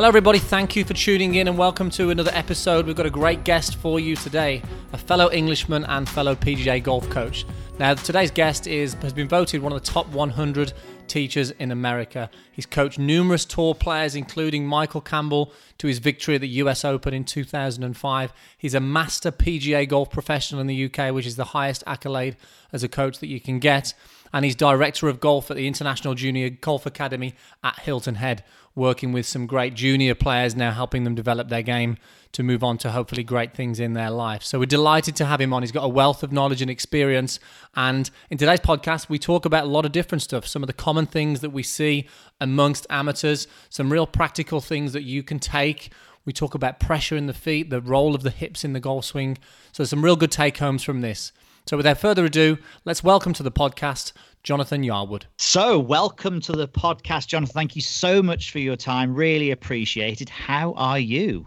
[0.00, 0.38] Hello, everybody.
[0.38, 2.86] Thank you for tuning in and welcome to another episode.
[2.86, 4.62] We've got a great guest for you today,
[4.94, 7.44] a fellow Englishman and fellow PGA golf coach.
[7.78, 10.72] Now, today's guest is has been voted one of the top 100
[11.06, 12.30] teachers in America.
[12.50, 17.12] He's coached numerous tour players, including Michael Campbell, to his victory at the US Open
[17.12, 18.32] in 2005.
[18.56, 22.38] He's a master PGA golf professional in the UK, which is the highest accolade
[22.72, 23.92] as a coach that you can get.
[24.32, 27.34] And he's director of golf at the International Junior Golf Academy
[27.64, 28.44] at Hilton Head
[28.74, 31.98] working with some great junior players now, helping them develop their game
[32.32, 34.44] to move on to hopefully great things in their life.
[34.44, 35.62] So we're delighted to have him on.
[35.62, 37.40] He's got a wealth of knowledge and experience.
[37.74, 40.72] And in today's podcast, we talk about a lot of different stuff, some of the
[40.72, 42.08] common things that we see
[42.40, 45.90] amongst amateurs, some real practical things that you can take.
[46.24, 49.06] We talk about pressure in the feet, the role of the hips in the golf
[49.06, 49.38] swing.
[49.72, 51.32] So some real good take homes from this.
[51.66, 55.24] So without further ado, let's welcome to the podcast Jonathan Yarwood.
[55.38, 57.52] So, welcome to the podcast, Jonathan.
[57.52, 59.14] Thank you so much for your time.
[59.14, 60.28] Really appreciated.
[60.28, 61.46] How are you?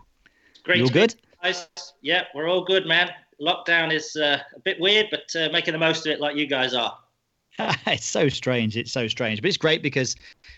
[0.63, 0.77] Great.
[0.77, 1.15] You're good?
[1.41, 1.67] Guys.
[2.01, 3.09] Yeah, we're all good, man.
[3.41, 6.45] Lockdown is uh, a bit weird, but uh, making the most of it like you
[6.45, 6.97] guys are.
[7.88, 8.77] it's so strange.
[8.77, 10.16] It's so strange, but it's great because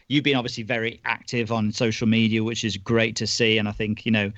[0.08, 3.58] you've been obviously very active on social media, which is great to see.
[3.58, 4.32] And I think you know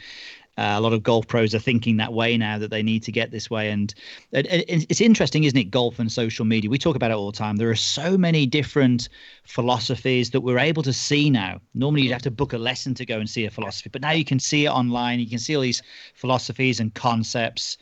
[0.58, 3.12] uh, a lot of golf pros are thinking that way now that they need to
[3.12, 3.70] get this way.
[3.70, 3.94] And
[4.32, 5.66] it, it, it's interesting, isn't it?
[5.66, 6.70] Golf and social media.
[6.70, 7.58] We talk about it all the time.
[7.58, 9.10] There are so many different
[9.44, 11.62] philosophies that we're able to see now.
[11.76, 14.12] Normally, you'd have to book a lesson to go and see a philosophy, but now
[14.12, 15.20] you can see it online.
[15.20, 15.84] You can see all these
[16.16, 17.78] philosophies and concepts.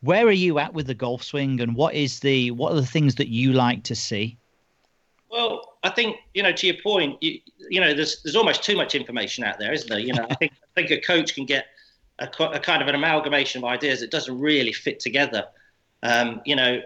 [0.00, 2.86] Where are you at with the golf swing, and what is the what are the
[2.86, 4.38] things that you like to see?
[5.28, 8.76] Well, I think you know to your point, you, you know, there's there's almost too
[8.76, 9.98] much information out there, isn't there?
[9.98, 11.66] You know, I think I think a coach can get
[12.18, 15.46] a, a, kind of an amalgamation of ideas that doesn't really fit together.
[16.02, 16.80] Um, you know,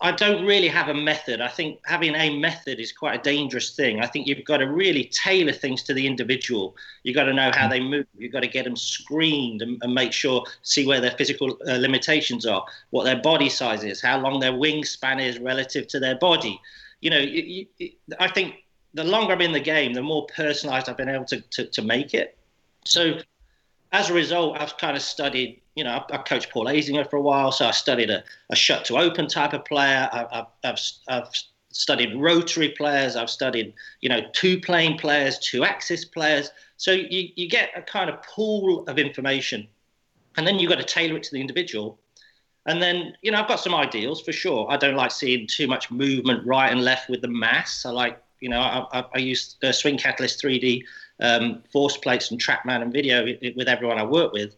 [0.00, 1.40] I don't really have a method.
[1.40, 4.00] I think having a method is quite a dangerous thing.
[4.00, 6.76] I think you've got to really tailor things to the individual.
[7.02, 8.06] You've got to know how they move.
[8.16, 11.76] You've got to get them screened and, and make sure, see where their physical uh,
[11.76, 16.16] limitations are, what their body size is, how long their wingspan is relative to their
[16.16, 16.60] body.
[17.00, 17.90] You know, you, you,
[18.20, 18.56] I think
[18.92, 21.82] the longer I'm in the game, the more personalized I've been able to, to, to
[21.82, 22.36] make it.
[22.84, 23.18] So
[23.92, 25.60] as a result, I've kind of studied.
[25.74, 28.56] You know, I, I coached Paul Azinger for a while, so I studied a, a
[28.56, 30.08] shut to open type of player.
[30.12, 31.28] I, have I've
[31.70, 33.16] studied rotary players.
[33.16, 36.50] I've studied, you know, two plane players, two axis players.
[36.78, 39.68] So you, you get a kind of pool of information,
[40.36, 41.98] and then you've got to tailor it to the individual.
[42.66, 44.66] And then, you know, I've got some ideals for sure.
[44.68, 47.86] I don't like seeing too much movement right and left with the mass.
[47.86, 50.82] I like, you know, I, I, I use uh, Swing Catalyst 3D
[51.20, 53.24] um, force plates and TrackMan and video
[53.56, 54.54] with everyone I work with.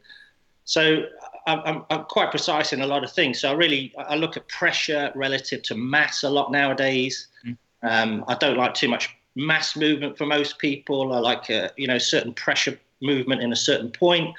[0.64, 1.04] So
[1.46, 3.40] I'm, I'm, quite precise in a lot of things.
[3.40, 7.28] So I really I look at pressure relative to mass a lot nowadays.
[7.46, 7.56] Mm.
[7.82, 11.14] Um, I don't like too much mass movement for most people.
[11.14, 14.34] I like a, uh, you know certain pressure movement in a certain point.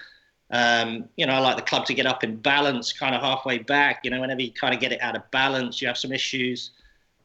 [0.51, 3.59] Um, you know, I like the club to get up in balance, kind of halfway
[3.59, 4.01] back.
[4.03, 6.71] You know, whenever you kind of get it out of balance, you have some issues.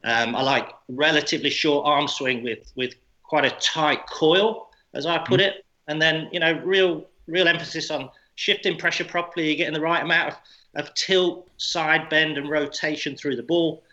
[0.03, 5.19] Um, I like relatively short arm swing with with quite a tight coil as I
[5.19, 5.47] put mm.
[5.47, 5.65] it.
[5.87, 10.03] And then, you know, real real emphasis on shifting pressure properly, you're getting the right
[10.03, 10.37] amount of,
[10.75, 13.83] of tilt, side bend, and rotation through the ball.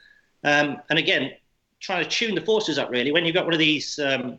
[0.45, 1.33] Um, and again,
[1.81, 3.13] trying to tune the forces up really.
[3.13, 4.39] When you've got one of these um,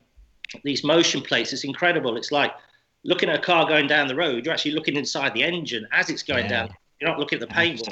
[0.64, 2.18] these motion plates, it's incredible.
[2.18, 2.54] It's like
[3.04, 4.46] looking at a car going down the road.
[4.46, 6.66] You're actually looking inside the engine as it's going yeah.
[6.66, 6.70] down.
[7.00, 7.88] You're not looking at the paint.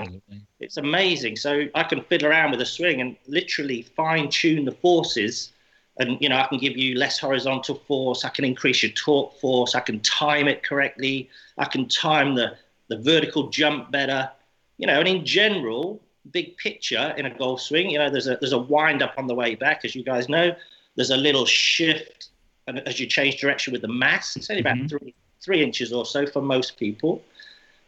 [0.61, 1.35] It's amazing.
[1.35, 5.51] So I can fiddle around with a swing and literally fine tune the forces
[5.97, 8.23] and you know I can give you less horizontal force.
[8.25, 9.75] I can increase your torque force.
[9.75, 11.29] I can time it correctly.
[11.57, 12.57] I can time the
[12.87, 14.29] the vertical jump better.
[14.77, 18.37] You know, and in general, big picture in a golf swing, you know, there's a
[18.37, 20.55] there's a wind up on the way back, as you guys know.
[20.95, 22.29] There's a little shift
[22.67, 24.35] as you change direction with the mass.
[24.35, 24.87] It's only about mm-hmm.
[24.87, 27.23] three three inches or so for most people.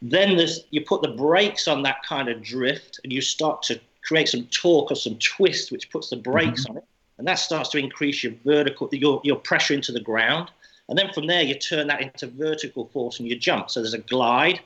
[0.02, 3.80] Then there's you put the brakes on that kind of drift, and you start to
[4.02, 6.72] create some torque or some twist, which puts the brakes mm-hmm.
[6.72, 6.84] on it
[7.18, 10.50] and that starts to increase your vertical your, your pressure into the ground.
[10.88, 13.70] And then from there you turn that into vertical force and you jump.
[13.70, 14.60] So there's a glide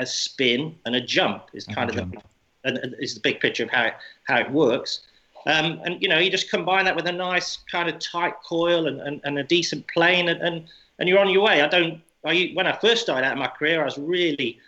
[0.00, 2.20] a spin and a jump is kind of the
[2.64, 5.00] and is the big picture of how it how it works.
[5.46, 8.86] Um, and you know you just combine that with a nice kind of tight coil
[8.86, 10.64] and, and, and a decent plane and, and
[10.98, 11.60] and you're on your way.
[11.62, 14.58] I don't I, when i first started out in my career i was really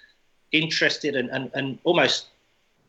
[0.53, 2.27] interested and, and, and almost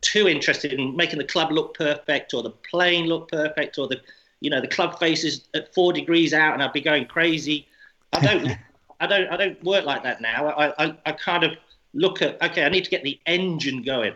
[0.00, 4.00] too interested in making the club look perfect or the plane look perfect or the
[4.40, 7.66] you know the club faces at four degrees out and I'd be going crazy.
[8.12, 8.58] I don't
[9.00, 10.48] I don't I don't work like that now.
[10.48, 11.52] I, I, I kind of
[11.94, 14.14] look at okay, I need to get the engine going.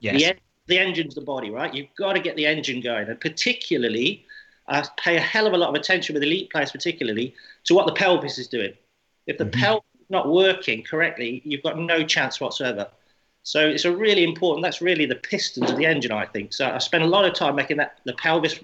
[0.00, 0.22] Yes.
[0.22, 0.36] The,
[0.68, 1.72] the engine's the body, right?
[1.72, 4.24] You've got to get the engine going, and particularly,
[4.68, 7.86] I pay a hell of a lot of attention with elite players, particularly to what
[7.86, 8.72] the pelvis is doing.
[9.26, 9.60] If the mm-hmm.
[9.60, 12.88] pelvis is not working correctly, you've got no chance whatsoever.
[13.44, 14.64] So it's a really important.
[14.64, 16.52] That's really the pistons of the engine, I think.
[16.52, 18.58] So I spend a lot of time making that the pelvis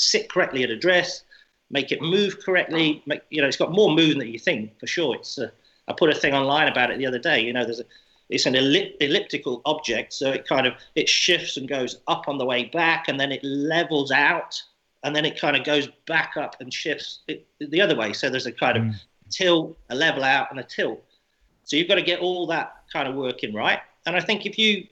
[0.00, 1.24] sit correctly at address,
[1.70, 3.02] make it move correctly.
[3.06, 5.16] Make, you know, it's got more movement than you think for sure.
[5.16, 5.38] It's.
[5.38, 5.52] A,
[5.88, 7.40] I put a thing online about it the other day.
[7.40, 7.84] You know, there's a,
[8.28, 12.44] it's an elliptical object, so it kind of it shifts and goes up on the
[12.44, 14.62] way back, and then it levels out,
[15.02, 18.12] and then it kind of goes back up and shifts it, the other way.
[18.12, 18.94] So there's a kind of mm.
[19.30, 21.02] tilt, a level out, and a tilt.
[21.64, 24.58] So you've got to get all that kind of working right and I think if
[24.58, 24.86] you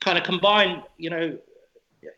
[0.00, 1.38] kind of combine, you know,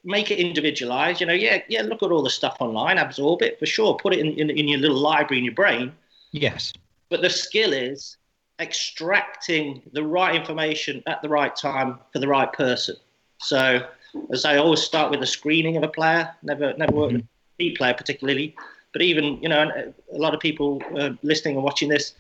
[0.05, 3.59] make it individualized, you know, yeah, yeah, look at all the stuff online, absorb it
[3.59, 5.93] for sure, put it in, in, in your little library in your brain.
[6.33, 6.73] Yes.
[7.09, 8.17] But the skill is
[8.61, 12.97] extracting the right information at the right time for the right person.
[13.39, 13.87] So,
[14.33, 17.17] as I always start with the screening of a player, never never work mm-hmm.
[17.17, 17.27] with
[17.61, 18.57] a player particularly,
[18.93, 19.71] but even you know
[20.13, 22.15] a lot of people uh, listening and watching this,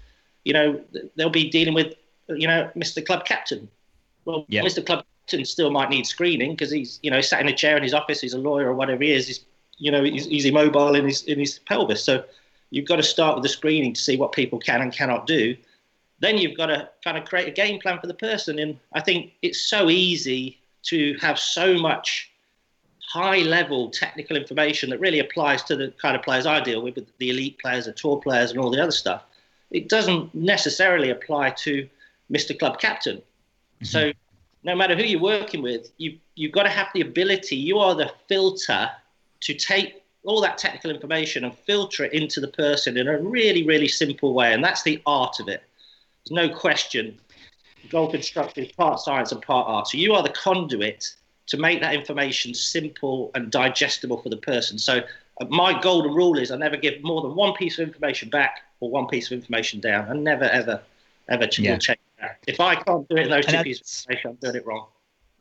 [0.44, 0.80] you know
[1.16, 1.94] they'll be dealing with
[2.28, 3.04] you know Mr.
[3.04, 3.68] Club Captain,
[4.24, 4.62] well, yeah.
[4.62, 4.84] Mr.
[5.28, 7.94] Clubton still might need screening because he's, you know, sat in a chair in his
[7.94, 8.20] office.
[8.20, 9.26] He's a lawyer or whatever he is.
[9.26, 9.44] He's,
[9.78, 12.02] you know, he's, he's immobile in his in his pelvis.
[12.02, 12.24] So
[12.70, 15.56] you've got to start with the screening to see what people can and cannot do.
[16.20, 18.58] Then you've got to kind of create a game plan for the person.
[18.58, 22.30] And I think it's so easy to have so much
[23.00, 26.96] high level technical information that really applies to the kind of players I deal with,
[26.96, 29.22] with the elite players, the tour players, and all the other stuff.
[29.70, 31.88] It doesn't necessarily apply to
[32.30, 32.58] Mr.
[32.58, 33.18] Club Captain.
[33.18, 33.84] Mm-hmm.
[33.84, 34.12] So
[34.62, 37.56] no matter who you're working with, you you've got to have the ability.
[37.56, 38.90] You are the filter
[39.40, 43.66] to take all that technical information and filter it into the person in a really
[43.66, 45.62] really simple way, and that's the art of it.
[46.24, 47.18] There's no question.
[47.90, 49.88] Golf instruction is part science and part art.
[49.88, 51.14] So you are the conduit
[51.46, 54.78] to make that information simple and digestible for the person.
[54.78, 55.00] So
[55.40, 58.60] uh, my golden rule is I never give more than one piece of information back
[58.80, 60.08] or one piece of information down.
[60.10, 60.82] I never ever
[61.28, 61.78] ever yeah.
[61.78, 61.98] change
[62.46, 64.86] if I can't do it in those two pieces I'm doing it wrong.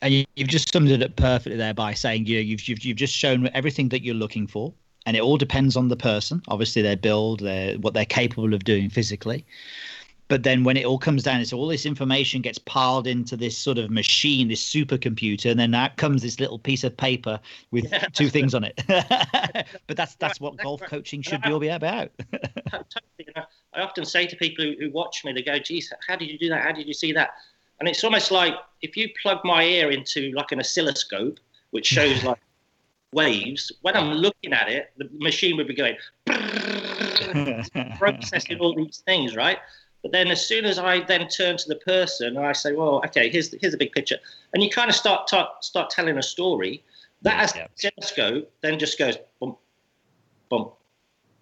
[0.01, 2.97] And you, have just summed it up perfectly there by saying you you've, you've you've
[2.97, 4.73] just shown everything that you're looking for,
[5.07, 6.41] and it all depends on the person.
[6.49, 9.43] Obviously, their build, their what they're capable of doing physically.
[10.27, 13.57] But then when it all comes down, it's all this information gets piled into this
[13.57, 17.39] sort of machine, this supercomputer, and then out comes this little piece of paper
[17.71, 18.81] with yeah, two things on it.
[19.87, 22.11] but that's that's what golf coaching should be about.
[23.73, 26.37] I often say to people who, who watch me, they go, "Geez, how did you
[26.37, 26.63] do that?
[26.63, 27.31] How did you see that?"
[27.79, 31.39] And it's almost like if you plug my ear into like an oscilloscope,
[31.71, 32.39] which shows like
[33.13, 33.71] waves.
[33.81, 35.95] When I'm looking at it, the machine would be going
[37.97, 39.59] processing all these things, right?
[40.03, 43.01] But then as soon as I then turn to the person and I say, well,
[43.05, 44.17] okay, here's the, here's a big picture,
[44.53, 46.83] and you kind of start ta- start telling a story,
[47.23, 47.67] that yeah.
[47.75, 49.57] oscilloscope then just goes bump,
[50.49, 50.73] bump,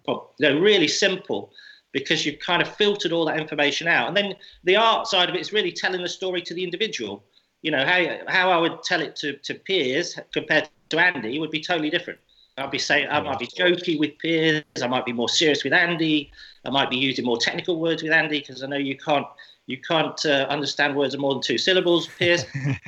[0.04, 0.22] bump.
[0.38, 1.52] They're really simple
[1.92, 4.08] because you've kind of filtered all that information out.
[4.08, 7.24] And then the art side of it is really telling the story to the individual.
[7.62, 11.50] You know, how, how I would tell it to, to Piers compared to Andy would
[11.50, 12.18] be totally different.
[12.58, 14.64] I'd be saying I might be joking with Piers.
[14.82, 16.30] I might be more serious with Andy.
[16.64, 19.26] I might be using more technical words with Andy because I know you can't
[19.66, 22.44] you can't uh, understand words of more than two syllables, Piers.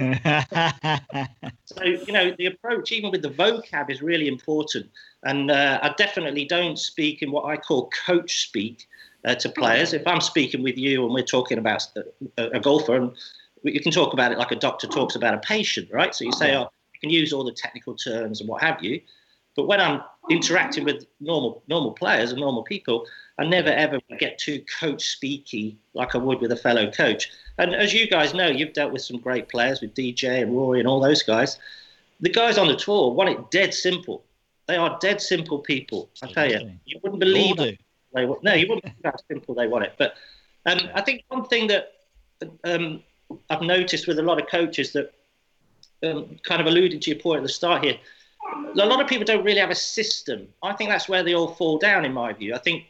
[1.65, 4.89] so you know the approach, even with the vocab, is really important.
[5.25, 8.87] And uh, I definitely don't speak in what I call coach speak
[9.25, 9.93] uh, to players.
[9.93, 11.87] If I'm speaking with you and we're talking about
[12.39, 13.13] a, a golfer, and
[13.65, 16.15] you can talk about it like a doctor talks about a patient, right?
[16.15, 19.01] So you say, oh, you can use all the technical terms and what have you.
[19.59, 23.09] But when I'm interacting with normal normal players and normal people,
[23.41, 27.33] I never ever get too coach speaky like I would with a fellow coach.
[27.59, 30.79] And as you guys know, you've dealt with some great players with DJ and Rory
[30.79, 31.59] and all those guys.
[32.21, 34.23] The guys on the tour want it dead simple.
[34.69, 36.09] They are dead simple people.
[36.23, 37.81] I tell you, you wouldn't believe it.
[38.15, 39.95] They want, no, you wouldn't believe how simple they want it.
[39.99, 40.15] But
[40.67, 41.95] um, I think one thing that
[42.63, 43.03] um,
[43.51, 45.13] I've noticed with a lot of coaches that
[46.05, 47.99] um, kind of alluded to your point at the start here
[48.75, 50.49] a lot of people don't really have a system.
[50.63, 52.55] I think that's where they all fall down, in my view.
[52.55, 52.85] I think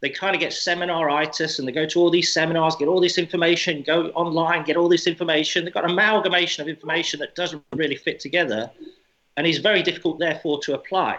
[0.00, 3.18] they kind of get seminaritis and they go to all these seminars, get all this
[3.18, 5.64] information, go online, get all this information.
[5.64, 8.70] They've got an amalgamation of information that doesn't really fit together
[9.36, 11.18] and is very difficult, therefore, to apply.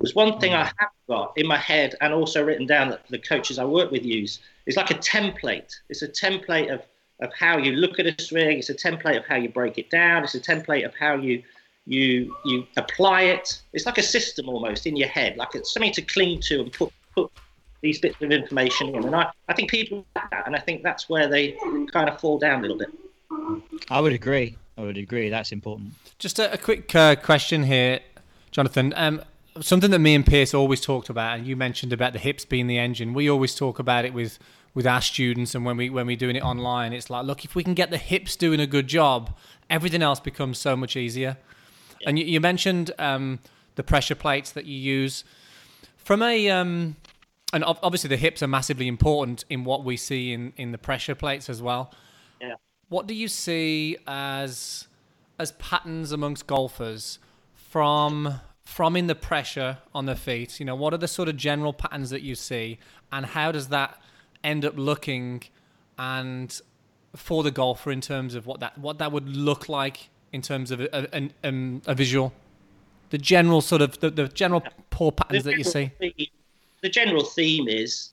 [0.00, 3.18] There's one thing I have got in my head and also written down that the
[3.18, 4.40] coaches I work with use.
[4.66, 5.72] It's like a template.
[5.88, 6.82] It's a template of,
[7.20, 8.58] of how you look at a swing.
[8.58, 10.24] It's a template of how you break it down.
[10.24, 11.42] It's a template of how you
[11.86, 13.62] you you apply it.
[13.72, 16.72] It's like a system almost in your head, like it's something to cling to and
[16.72, 17.30] put put
[17.80, 19.04] these bits of information in.
[19.04, 21.52] And I, I think people that, and I think that's where they
[21.92, 22.88] kind of fall down a little bit.
[23.90, 24.56] I would agree.
[24.78, 25.28] I would agree.
[25.28, 25.92] That's important.
[26.18, 28.00] Just a, a quick uh, question here,
[28.50, 28.94] Jonathan.
[28.96, 29.22] Um,
[29.60, 32.66] something that me and Piers always talked about, and you mentioned about the hips being
[32.66, 33.12] the engine.
[33.12, 34.38] We always talk about it with
[34.72, 36.92] with our students and when we when we're doing it online.
[36.92, 39.36] It's like, look, if we can get the hips doing a good job,
[39.68, 41.36] everything else becomes so much easier.
[42.04, 42.10] Yeah.
[42.10, 43.40] And you, you mentioned um,
[43.74, 45.24] the pressure plates that you use
[45.96, 46.96] from a um,
[47.52, 51.14] and obviously the hips are massively important in what we see in in the pressure
[51.14, 51.92] plates as well.
[52.40, 52.54] Yeah.
[52.88, 54.86] What do you see as
[55.38, 57.18] as patterns amongst golfers
[57.54, 60.60] from from in the pressure on the feet?
[60.60, 62.78] You know, what are the sort of general patterns that you see,
[63.10, 64.00] and how does that
[64.42, 65.42] end up looking,
[65.98, 66.60] and
[67.16, 70.72] for the golfer in terms of what that what that would look like in terms
[70.72, 72.32] of a, a, a, um, a visual,
[73.10, 75.92] the general sort of the, the general poor patterns that you see.
[76.82, 78.10] the general theme is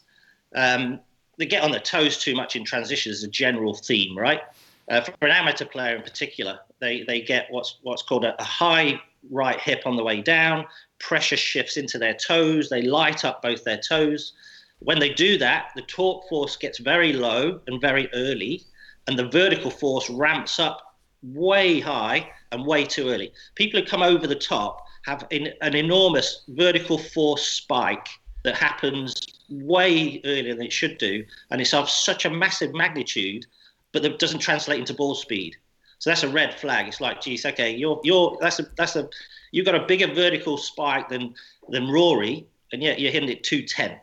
[0.55, 0.99] um,
[1.37, 4.41] they get on their toes too much in transition as a general theme, right?
[4.89, 8.43] Uh, for an amateur player in particular, they, they get what's what's called a, a
[8.43, 9.01] high
[9.31, 10.65] right hip on the way down.
[10.99, 12.69] Pressure shifts into their toes.
[12.69, 14.33] They light up both their toes.
[14.79, 18.63] When they do that, the torque force gets very low and very early,
[19.07, 20.90] and the vertical force ramps up
[21.23, 23.31] way high and way too early.
[23.55, 28.07] People who come over the top have in, an enormous vertical force spike
[28.43, 33.45] that happens way earlier than it should do, and it's of such a massive magnitude,
[33.91, 35.55] but that doesn't translate into ball speed.
[35.99, 36.87] So that's a red flag.
[36.87, 39.07] It's like, geez, okay, you're you're that's a that's a
[39.51, 41.35] you've got a bigger vertical spike than
[41.69, 43.99] than Rory, and yet you're hitting it 210.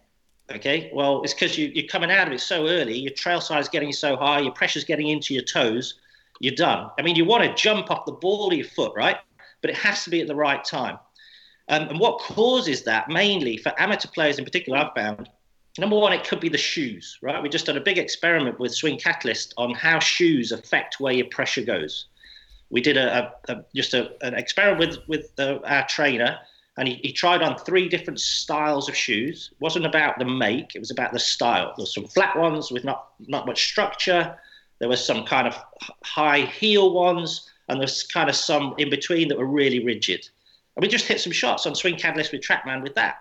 [0.50, 3.64] Okay, well, it's because you, you're coming out of it so early, your trail size
[3.64, 5.94] is getting so high, your pressure's getting into your toes,
[6.40, 6.90] you're done.
[6.99, 9.16] I mean, you want to jump off the ball of your foot, right?
[9.61, 10.99] But it has to be at the right time.
[11.68, 15.28] Um, and what causes that, mainly for amateur players in particular, I've found,
[15.78, 17.42] number one, it could be the shoes, right?
[17.42, 21.26] We just done a big experiment with Swing Catalyst on how shoes affect where your
[21.26, 22.07] pressure goes.
[22.71, 26.38] We did a, a, a just a, an experiment with with the, our trainer,
[26.76, 29.50] and he, he tried on three different styles of shoes.
[29.52, 31.73] It wasn't about the make; it was about the style.
[31.76, 34.38] There's some flat ones with not not much structure.
[34.78, 35.56] There were some kind of
[36.04, 40.28] high heel ones, and there's kind of some in between that were really rigid.
[40.76, 43.18] And we just hit some shots on Swing Catalyst with Trackman with that.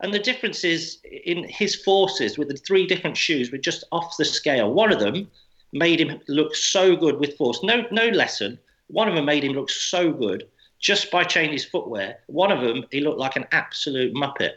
[0.00, 4.16] And the difference is in his forces with the three different shoes were just off
[4.16, 4.72] the scale.
[4.72, 5.30] One of them
[5.72, 7.62] made him look so good with force.
[7.62, 8.58] No, no lesson.
[8.88, 12.18] One of them made him look so good just by changing his footwear.
[12.26, 14.54] One of them, he looked like an absolute muppet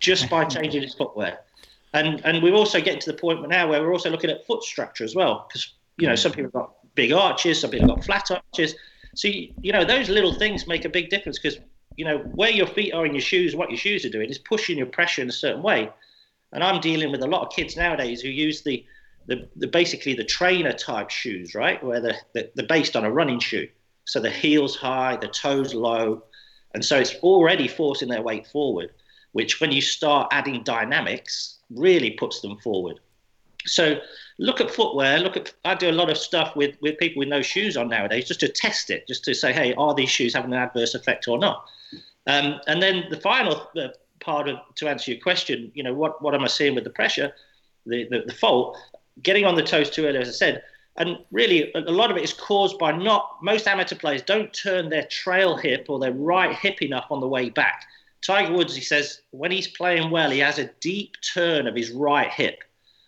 [0.00, 1.38] just by changing his footwear.
[1.94, 4.62] And and we're also getting to the point now where we're also looking at foot
[4.62, 7.96] structure as well, because you know some people have got big arches, some people have
[7.96, 8.74] got flat arches.
[9.14, 11.58] So you, you know those little things make a big difference because
[11.96, 14.38] you know, where your feet are in your shoes, what your shoes are doing is
[14.38, 15.90] pushing your pressure in a certain way.
[16.52, 18.84] And I'm dealing with a lot of kids nowadays who use the,
[19.26, 21.82] the, the basically the trainer type shoes, right?
[21.82, 23.68] Where they're, they're based on a running shoe.
[24.04, 26.24] So the heels high, the toes low.
[26.74, 28.92] And so it's already forcing their weight forward,
[29.32, 33.00] which when you start adding dynamics, really puts them forward.
[33.64, 34.00] So
[34.38, 35.18] look at footwear.
[35.18, 37.88] Look at I do a lot of stuff with with people with no shoes on
[37.88, 40.94] nowadays, just to test it, just to say, hey, are these shoes having an adverse
[40.94, 41.64] effect or not?
[42.26, 43.88] Um, and then the final uh,
[44.20, 46.90] part of to answer your question, you know, what what am I seeing with the
[46.90, 47.32] pressure,
[47.86, 48.76] the the, the fault,
[49.22, 50.62] getting on the toes too early, as I said.
[50.96, 54.90] And really, a lot of it is caused by not most amateur players don't turn
[54.90, 57.86] their trail hip or their right hip enough on the way back.
[58.24, 61.90] Tiger Woods, he says, when he's playing well, he has a deep turn of his
[61.90, 62.62] right hip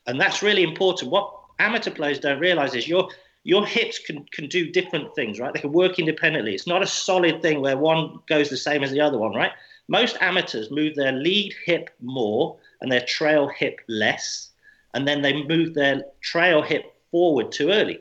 [0.06, 1.10] and that's really important.
[1.10, 3.08] What amateur players don't realize is your
[3.46, 5.52] your hips can, can do different things, right?
[5.52, 6.54] They can work independently.
[6.54, 9.52] It's not a solid thing where one goes the same as the other one, right?
[9.86, 14.48] Most amateurs move their lead hip more and their trail hip less,
[14.94, 18.00] and then they move their trail hip forward too early.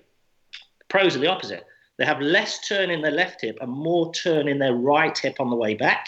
[0.88, 1.66] Pros are the opposite.
[1.98, 5.42] They have less turn in their left hip and more turn in their right hip
[5.42, 6.08] on the way back,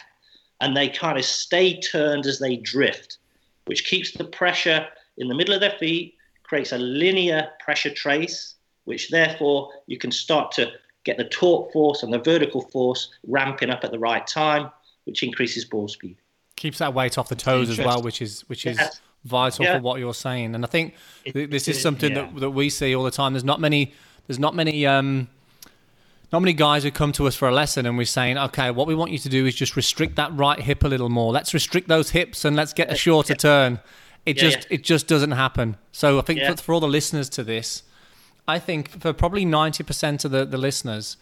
[0.61, 3.17] and they kind of stay turned as they drift,
[3.65, 8.55] which keeps the pressure in the middle of their feet, creates a linear pressure trace,
[8.85, 10.71] which therefore you can start to
[11.03, 14.69] get the torque force and the vertical force ramping up at the right time,
[15.05, 16.17] which increases ball speed.
[16.55, 18.79] Keeps that weight off the toes as well, which is which is
[19.25, 19.77] vital yeah.
[19.77, 20.55] for what you're saying.
[20.55, 20.95] And I think
[21.25, 22.23] it, this is something yeah.
[22.23, 23.33] that, that we see all the time.
[23.33, 23.93] There's not many
[24.27, 25.27] there's not many um,
[26.31, 28.87] not many guys who come to us for a lesson and we're saying, okay, what
[28.87, 31.31] we want you to do is just restrict that right hip a little more.
[31.31, 33.37] Let's restrict those hips and let's get a shorter yeah.
[33.37, 33.79] turn.
[34.25, 34.75] It yeah, just yeah.
[34.75, 35.77] it just doesn't happen.
[35.91, 37.83] So I think for, for all the listeners to this,
[38.47, 41.17] I think for probably ninety percent of the, the listeners,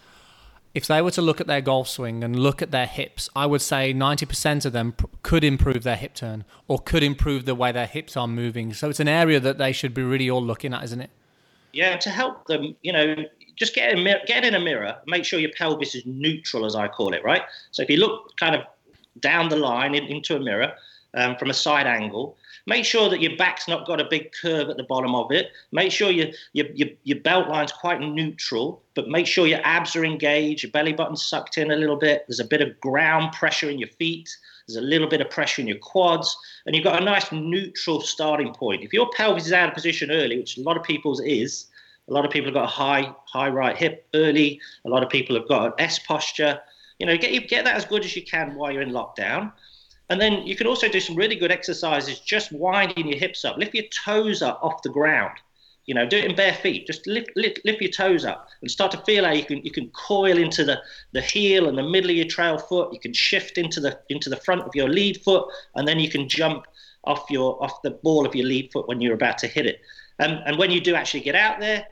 [0.73, 3.45] if they were to look at their golf swing and look at their hips, I
[3.45, 7.43] would say ninety percent of them pr- could improve their hip turn or could improve
[7.43, 8.73] the way their hips are moving.
[8.73, 11.09] So it's an area that they should be really all looking at, isn't it?
[11.73, 13.15] Yeah, to help them, you know,
[13.55, 16.87] just get in, get in a mirror, make sure your pelvis is neutral, as I
[16.87, 17.43] call it, right?
[17.71, 18.61] So if you look kind of
[19.19, 20.73] down the line in, into a mirror,
[21.15, 22.37] um, from a side angle.
[22.65, 25.47] Make sure that your back's not got a big curve at the bottom of it.
[25.71, 29.95] Make sure your, your, your, your belt line's quite neutral, but make sure your abs
[29.95, 32.25] are engaged, your belly button's sucked in a little bit.
[32.27, 34.29] There's a bit of ground pressure in your feet.
[34.67, 37.99] There's a little bit of pressure in your quads, and you've got a nice neutral
[37.99, 38.81] starting point.
[38.81, 41.65] If your pelvis is out of position early, which a lot of people's is,
[42.09, 44.59] a lot of people have got a high high right hip early.
[44.85, 46.59] A lot of people have got an S posture.
[46.99, 49.51] You know, get get that as good as you can while you're in lockdown.
[50.09, 53.57] And then you can also do some really good exercises just winding your hips up.
[53.57, 55.37] Lift your toes up off the ground.
[55.85, 56.87] You know, do it in bare feet.
[56.87, 59.71] Just lift, lift, lift your toes up and start to feel how you can you
[59.71, 60.81] can coil into the,
[61.13, 62.93] the heel and the middle of your trail foot.
[62.93, 66.09] You can shift into the into the front of your lead foot, and then you
[66.09, 66.65] can jump
[67.05, 69.81] off your off the ball of your lead foot when you're about to hit it.
[70.19, 71.85] Um, and when you do actually get out there,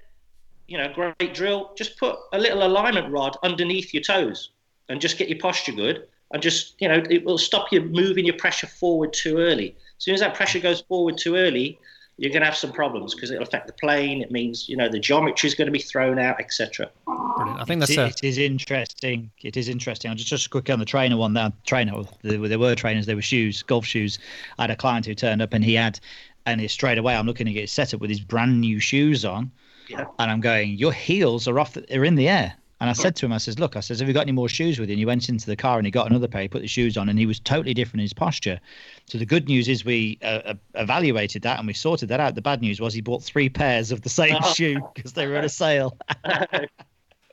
[0.71, 1.73] you know, great drill.
[1.75, 4.51] Just put a little alignment rod underneath your toes
[4.87, 6.07] and just get your posture good.
[6.33, 9.75] And just, you know, it will stop you moving your pressure forward too early.
[9.97, 11.77] As soon as that pressure goes forward too early,
[12.17, 14.21] you're going to have some problems because it'll affect the plane.
[14.21, 16.89] It means, you know, the geometry is going to be thrown out, etc.
[17.05, 18.05] I think that's it, a...
[18.05, 19.29] it is interesting.
[19.41, 20.09] It is interesting.
[20.09, 21.33] I'll just just quickly on the trainer one.
[21.33, 23.07] That trainer, there were trainers.
[23.07, 24.19] There were shoes, golf shoes.
[24.57, 25.99] I had a client who turned up and he had,
[26.45, 29.25] and he straight away I'm looking to get set up with his brand new shoes
[29.25, 29.51] on
[29.91, 30.05] yeah.
[30.19, 32.53] And I'm going, your heels are off, the, are in the air.
[32.79, 34.49] And I said to him, I says, look, I says, have you got any more
[34.49, 34.93] shoes with you?
[34.93, 36.41] And he went into the car and he got another pair.
[36.41, 38.59] He put the shoes on, and he was totally different in his posture.
[39.05, 42.33] So the good news is we uh, uh evaluated that and we sorted that out.
[42.33, 44.53] The bad news was he bought three pairs of the same oh.
[44.53, 45.95] shoe because they were at a sale.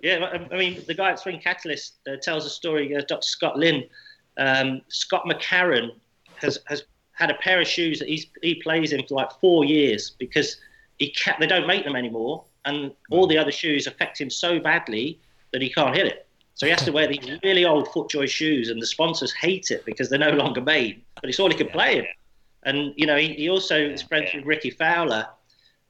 [0.03, 2.95] yeah, I mean, the guy at Swing Catalyst uh, tells a story.
[2.95, 3.27] Uh, Dr.
[3.27, 3.85] Scott Lynn,
[4.37, 5.93] um, Scott McCarron
[6.43, 9.65] has has had a pair of shoes that he's, he plays in for like four
[9.65, 10.59] years because
[10.99, 14.59] he can't, they don't make them anymore, and all the other shoes affect him so
[14.59, 15.21] badly
[15.53, 16.27] that he can't hit it.
[16.55, 19.85] So he has to wear these really old FootJoy shoes, and the sponsors hate it
[19.85, 21.03] because they're no longer made.
[21.21, 22.07] But it's all he can play in.
[22.65, 25.27] And you know, he, he also is friends with Rickie Fowler,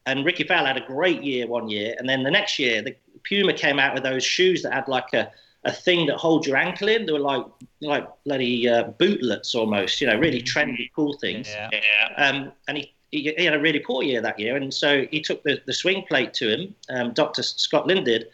[0.07, 2.95] and Rickie Fowler had a great year one year, and then the next year, the
[3.25, 5.31] Puma came out with those shoes that had like a
[5.65, 7.07] a thing that holds your ankle in.
[7.07, 7.45] They were like
[7.81, 11.49] like bloody uh, bootlets almost, you know, really trendy, cool things.
[11.49, 11.71] Yeah.
[12.17, 15.21] Um, and he he, he, had a really poor year that year, and so he
[15.21, 17.43] took the, the swing plate to him, um, Dr.
[17.43, 18.29] Scott Lynn did,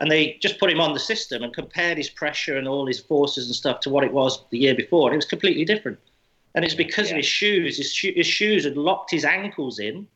[0.00, 3.00] and they just put him on the system and compared his pressure and all his
[3.00, 5.98] forces and stuff to what it was the year before, and it was completely different.
[6.54, 7.12] And it's because yeah.
[7.12, 7.76] of his shoes.
[7.76, 10.06] His, his shoes had locked his ankles in,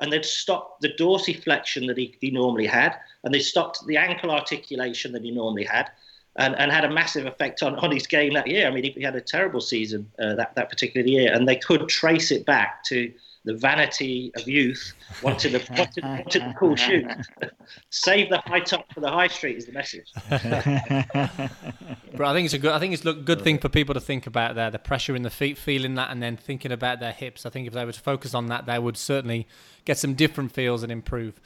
[0.00, 4.30] and they'd stopped the dorsiflexion that he, he normally had, and they stopped the ankle
[4.30, 5.90] articulation that he normally had.
[6.36, 8.66] And, and had a massive effect on, on his game that year.
[8.66, 11.56] I mean, he, he had a terrible season uh, that, that particular year, and they
[11.56, 13.12] could trace it back to
[13.44, 17.10] the vanity of youth, wanted the, wanted, wanted the cool shoes.
[17.90, 20.06] Save the high top for the high street is the message.
[20.28, 22.72] but I think it's a good.
[22.72, 24.70] I think it's a good thing for people to think about there.
[24.70, 27.44] The pressure in the feet, feeling that, and then thinking about their hips.
[27.44, 29.46] I think if they were to focus on that, they would certainly
[29.84, 31.40] get some different feels and improve.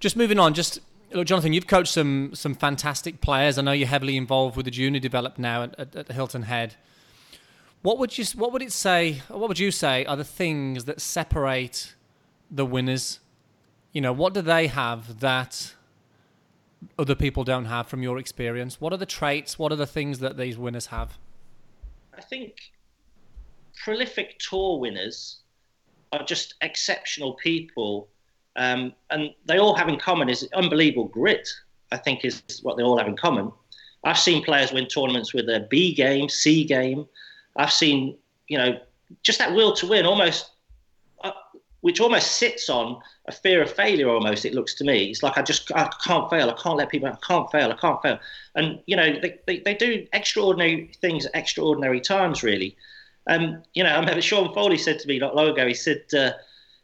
[0.00, 0.80] Just moving on, just
[1.12, 3.58] Look, Jonathan, you've coached some some fantastic players.
[3.58, 6.74] I know you're heavily involved with the junior develop now at, at, at Hilton Head.
[7.82, 9.22] What would you What would it say?
[9.28, 11.94] What would you say are the things that separate
[12.50, 13.20] the winners?
[13.92, 15.74] You know, what do they have that
[16.98, 18.80] other people don't have from your experience?
[18.80, 19.58] What are the traits?
[19.58, 21.18] What are the things that these winners have?
[22.16, 22.54] I think
[23.84, 25.38] prolific tour winners
[26.12, 28.08] are just exceptional people,
[28.56, 31.48] um, and they all have in common is unbelievable grit.
[31.92, 33.52] I think is what they all have in common.
[34.04, 37.06] I've seen players win tournaments with a B game, C game,
[37.58, 38.16] I've seen,
[38.46, 38.80] you know,
[39.22, 40.50] just that will to win almost,
[41.22, 41.32] uh,
[41.80, 45.10] which almost sits on a fear of failure almost, it looks to me.
[45.10, 46.48] It's like, I just, I can't fail.
[46.48, 47.70] I can't let people, I can't fail.
[47.70, 48.18] I can't fail.
[48.54, 52.76] And, you know, they, they, they do extraordinary things at extraordinary times, really.
[53.26, 56.02] Um, you know, I remember Sean Foley said to me not long ago, he said,
[56.16, 56.32] uh,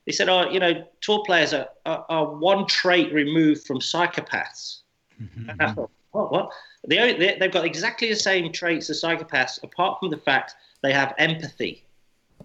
[0.07, 4.81] he said, oh, you know, tour players are, are, are one trait removed from psychopaths.
[5.23, 5.51] Mm-hmm.
[5.51, 6.51] And I thought, what, what?
[6.87, 11.15] They, they've got exactly the same traits as psychopaths, apart from the fact they have
[11.19, 11.83] empathy.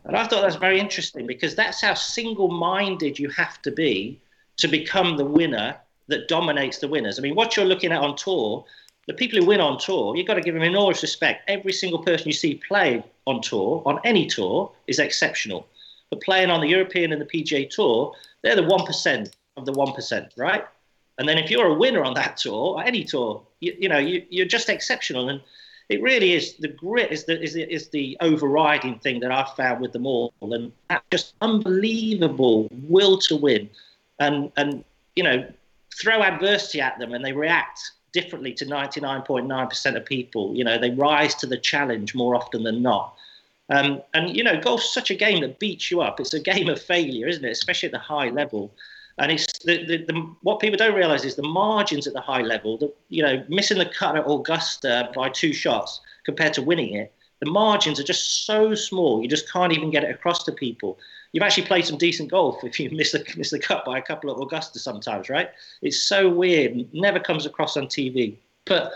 [0.05, 4.19] And I thought that's very interesting because that's how single minded you have to be
[4.57, 5.75] to become the winner
[6.07, 7.19] that dominates the winners.
[7.19, 8.65] I mean, what you're looking at on tour,
[9.07, 11.49] the people who win on tour, you've got to give them enormous respect.
[11.49, 15.67] Every single person you see play on tour, on any tour, is exceptional.
[16.09, 20.29] But playing on the European and the PGA Tour, they're the 1% of the 1%,
[20.37, 20.65] right?
[21.17, 23.99] And then if you're a winner on that tour, or any tour, you, you know,
[23.99, 25.29] you, you're just exceptional.
[25.29, 25.41] And
[25.89, 29.55] it really is the grit is the, is the is the overriding thing that I've
[29.55, 30.71] found with them all, and
[31.11, 33.69] just unbelievable will to win,
[34.19, 34.83] and and
[35.15, 35.45] you know
[35.99, 37.81] throw adversity at them and they react
[38.13, 40.55] differently to 99.9% of people.
[40.55, 43.15] You know they rise to the challenge more often than not,
[43.69, 46.19] Um, and you know, golf's such a game that beats you up.
[46.19, 47.51] It's a game of failure, isn't it?
[47.51, 48.71] Especially at the high level.
[49.19, 52.41] And it's the, the, the, what people don't realise is the margins at the high
[52.41, 52.77] level.
[52.77, 57.13] The, you know, missing the cut at Augusta by two shots compared to winning it,
[57.41, 59.21] the margins are just so small.
[59.21, 60.99] You just can't even get it across to people.
[61.33, 64.01] You've actually played some decent golf if you miss the miss the cut by a
[64.01, 65.49] couple of Augusta sometimes, right?
[65.81, 66.93] It's so weird.
[66.93, 68.37] Never comes across on TV.
[68.65, 68.93] But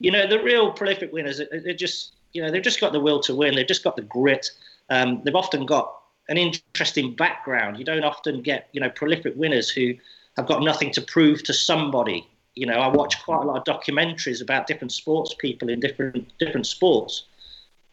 [0.00, 3.20] you know, the real prolific winners, they're just you know they've just got the will
[3.20, 3.54] to win.
[3.54, 4.50] They've just got the grit.
[4.88, 5.99] Um, they've often got
[6.30, 7.76] an interesting background.
[7.76, 9.94] You don't often get, you know, prolific winners who
[10.36, 12.26] have got nothing to prove to somebody.
[12.54, 16.32] You know, I watch quite a lot of documentaries about different sports people in different
[16.38, 17.24] different sports,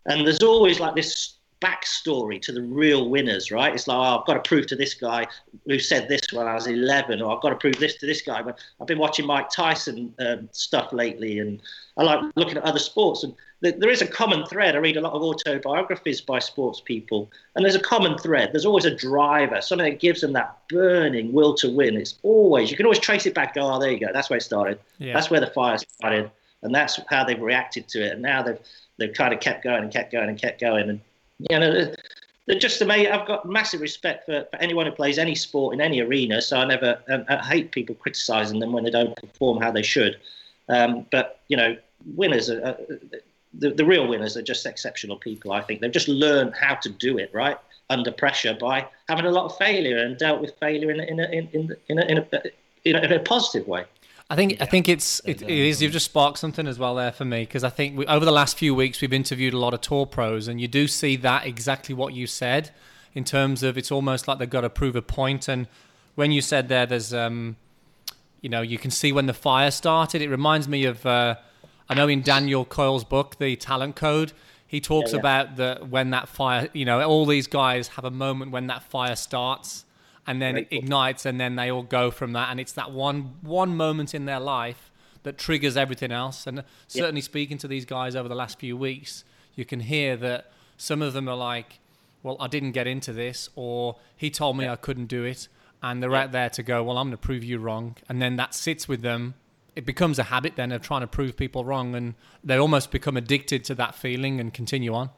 [0.05, 3.73] and there's always like this backstory to the real winners, right?
[3.73, 5.25] It's like, oh, I've got to prove to this guy
[5.65, 8.21] who said this when I was 11, or I've got to prove this to this
[8.21, 8.43] guy.
[8.43, 11.61] But I've been watching Mike Tyson um, stuff lately, and
[11.97, 13.23] I like looking at other sports.
[13.23, 14.75] And there is a common thread.
[14.75, 18.51] I read a lot of autobiographies by sports people, and there's a common thread.
[18.53, 21.97] There's always a driver, something that gives them that burning will to win.
[21.97, 23.55] It's always you can always trace it back.
[23.57, 24.07] Oh, there you go.
[24.13, 24.79] That's where it started.
[24.99, 25.13] Yeah.
[25.13, 26.29] That's where the fire started,
[26.61, 28.13] and that's how they've reacted to it.
[28.13, 28.59] And now they've
[28.97, 30.89] they've kind of kept going and kept going and kept going.
[30.89, 31.01] And
[31.49, 31.93] you know,
[32.45, 33.11] they're just amazing.
[33.11, 36.43] I've got massive respect for, for anyone who plays any sport in any arena.
[36.43, 40.17] So I never I hate people criticising them when they don't perform how they should.
[40.69, 41.75] Um, but you know,
[42.15, 42.77] winners are, are
[43.59, 45.51] the, the real winners are just exceptional people.
[45.51, 47.57] I think they've just learned how to do it right
[47.89, 51.19] under pressure by having a lot of failure and dealt with failure in a, in
[51.19, 52.27] a, in, in, in, a, in, a,
[52.85, 53.85] in, a, in a positive way.
[54.29, 55.81] I think I think it's it, it is.
[55.81, 58.31] You've just sparked something as well there for me because I think we, over the
[58.31, 61.45] last few weeks we've interviewed a lot of tour pros and you do see that
[61.45, 62.71] exactly what you said
[63.13, 65.67] in terms of it's almost like they've got to prove a point and
[66.15, 67.55] when you said there there's um
[68.41, 71.35] you know you can see when the fire started it reminds me of uh,
[71.89, 74.33] I know in Daniel Coyle's book, The Talent Code,
[74.67, 75.19] he talks yeah, yeah.
[75.19, 78.83] about the when that fire, you know, all these guys have a moment when that
[78.83, 79.85] fire starts
[80.25, 82.49] and then it ignites and then they all go from that.
[82.51, 84.91] And it's that one one moment in their life
[85.23, 86.45] that triggers everything else.
[86.45, 87.25] And certainly yeah.
[87.25, 89.23] speaking to these guys over the last few weeks,
[89.55, 91.79] you can hear that some of them are like,
[92.21, 95.47] well, I didn't get into this or he told me I couldn't do it
[95.81, 97.95] and they're out there to go, well, I'm going to prove you wrong.
[98.09, 99.35] And then that sits with them
[99.77, 103.15] it becomes a habit then of trying to prove people wrong, and they almost become
[103.15, 105.11] addicted to that feeling and continue on.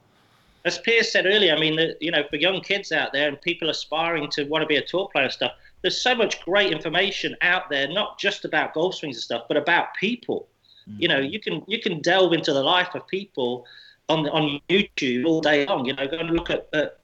[0.65, 3.41] As Piers said earlier, I mean, the, you know, for young kids out there and
[3.41, 6.73] people aspiring to want to be a tour player and stuff, there's so much great
[6.73, 10.49] information out there, not just about golf swings and stuff, but about people.
[10.89, 11.01] Mm-hmm.
[11.01, 13.65] You know, you can you can delve into the life of people
[14.09, 15.85] on on YouTube all day long.
[15.85, 16.99] You know, go and look at, at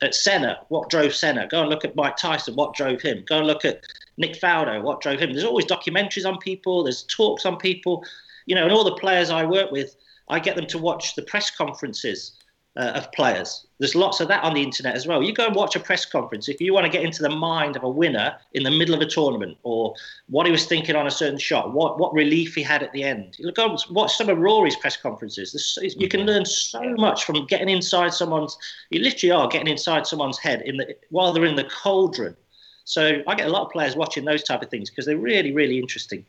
[0.00, 1.48] at Senna, what drove Senna.
[1.48, 3.24] Go and look at Mike Tyson, what drove him.
[3.26, 3.84] Go and look at
[4.16, 5.32] Nick Faldo, what drove him.
[5.32, 8.04] There's always documentaries on people, there's talks on people,
[8.46, 9.96] you know, and all the players I work with,
[10.28, 12.32] I get them to watch the press conferences
[12.76, 13.66] uh, of players.
[13.78, 15.22] There's lots of that on the internet as well.
[15.22, 17.76] You go and watch a press conference if you want to get into the mind
[17.76, 19.94] of a winner in the middle of a tournament or
[20.28, 23.04] what he was thinking on a certain shot, what what relief he had at the
[23.04, 23.36] end.
[23.38, 25.78] You go and watch some of Rory's press conferences.
[25.96, 28.56] you can learn so much from getting inside someone's.
[28.90, 32.36] You literally are getting inside someone's head in the while they're in the cauldron
[32.84, 35.52] so I get a lot of players watching those type of things because they're really,
[35.52, 36.24] really interesting.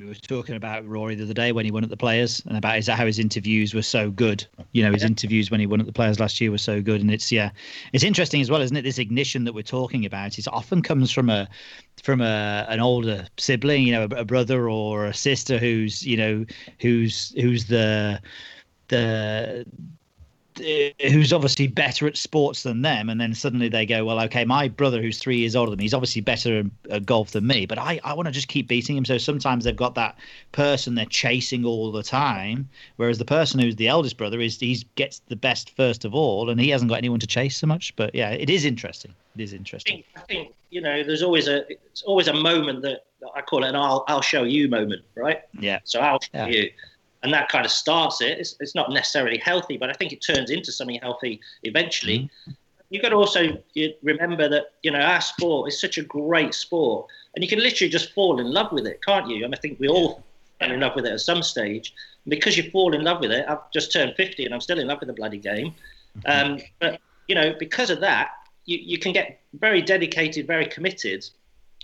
[0.00, 2.56] We were talking about Rory the other day when he won at the Players, and
[2.56, 4.46] about his, how his interviews were so good.
[4.72, 5.08] You know, his yeah.
[5.08, 7.50] interviews when he won at the Players last year were so good, and it's yeah,
[7.92, 8.82] it's interesting as well, isn't it?
[8.82, 11.46] This ignition that we're talking about, it often comes from a
[12.02, 16.16] from a an older sibling, you know, a, a brother or a sister who's you
[16.16, 16.46] know
[16.80, 18.22] who's who's the
[18.88, 19.66] the
[20.60, 24.44] Uh, who's obviously better at sports than them, and then suddenly they go, well, okay,
[24.44, 27.64] my brother who's three years older than me, he's obviously better at golf than me,
[27.66, 29.04] but I, I want to just keep beating him.
[29.04, 30.18] So sometimes they've got that
[30.52, 34.84] person they're chasing all the time, whereas the person who's the eldest brother is he
[34.96, 37.96] gets the best first of all, and he hasn't got anyone to chase so much.
[37.96, 39.14] But yeah, it is interesting.
[39.36, 40.04] It is interesting.
[40.14, 43.40] I think, I think you know, there's always a it's always a moment that I
[43.40, 45.42] call it an I'll I'll show you moment, right?
[45.58, 45.78] Yeah.
[45.84, 46.46] So I'll show yeah.
[46.46, 46.70] you
[47.22, 48.38] and that kind of starts it.
[48.38, 52.18] It's, it's not necessarily healthy, but I think it turns into something healthy eventually.
[52.18, 52.50] Mm-hmm.
[52.90, 53.58] You've got to also
[54.02, 57.90] remember that you know our sport is such a great sport, and you can literally
[57.90, 59.36] just fall in love with it, can't you?
[59.36, 60.24] I, mean, I think we all
[60.58, 61.94] fell in love with it at some stage.
[62.24, 64.78] And because you fall in love with it, I've just turned 50 and I'm still
[64.78, 65.74] in love with the bloody game.
[66.18, 66.52] Mm-hmm.
[66.52, 68.30] Um, but you know, because of that,
[68.66, 71.28] you, you can get very dedicated, very committed,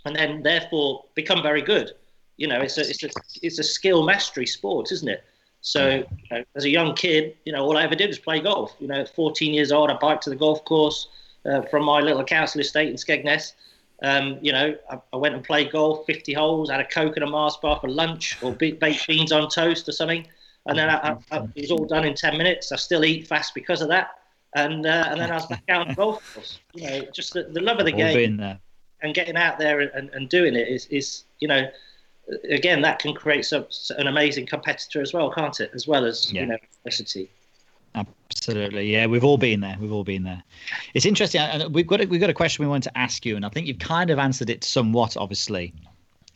[0.04, 1.92] and then therefore become very good.
[2.36, 3.10] You know, it's a it's a
[3.42, 5.24] it's a skill mastery sport, isn't it?
[5.60, 8.40] So you know, as a young kid, you know, all I ever did was play
[8.40, 8.76] golf.
[8.78, 11.08] You know, at 14 years old, I biked to the golf course
[11.44, 13.52] uh, from my little council estate in Skegness.
[14.02, 17.24] Um, you know, I, I, went and played golf, 50 holes, had a Coke and
[17.24, 20.26] a Mars bar for lunch, or baked beans on toast or something.
[20.66, 22.72] And then I, I, it was all done in 10 minutes.
[22.72, 24.18] I still eat fast because of that.
[24.54, 26.58] and uh, and then I was back out on the golf course.
[26.74, 28.58] You know, just the, the love of the All game there.
[29.02, 31.68] and getting out there and, and doing it is, is you know
[32.50, 33.66] again that can create some,
[33.98, 36.42] an amazing competitor as well can't it as well as Yeah.
[36.42, 36.58] you know
[37.96, 39.06] Absolutely, yeah.
[39.06, 39.76] We've all been there.
[39.80, 40.42] We've all been there.
[40.92, 41.40] It's interesting.
[41.72, 43.66] We've got a, we've got a question we want to ask you, and I think
[43.66, 45.72] you've kind of answered it somewhat, obviously,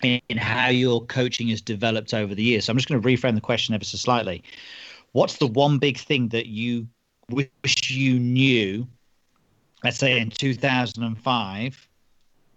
[0.03, 2.65] in, in how your coaching has developed over the years.
[2.65, 4.43] So I'm just going to reframe the question ever so slightly.
[5.13, 6.87] What's the one big thing that you
[7.31, 8.87] wish you knew?
[9.85, 11.89] Let's say in 2005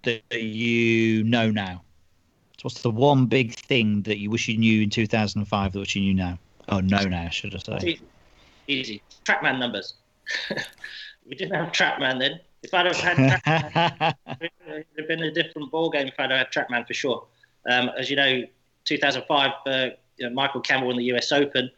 [0.04, 1.84] that you know now.
[2.64, 6.02] So what's the one big thing that you wish you knew in 2005 that you
[6.02, 6.40] knew now?
[6.70, 7.88] Oh, no, now should I say?
[7.90, 8.02] easy,
[8.68, 9.02] easy.
[9.26, 9.96] trackman numbers
[11.28, 15.32] we didn't have trackman then if I'd have had trackman, it would have been a
[15.32, 17.26] different ball game if I'd have had trackman for sure
[17.70, 18.44] um, as you know
[18.86, 21.70] 2005 uh, you know, Michael Campbell won the US Open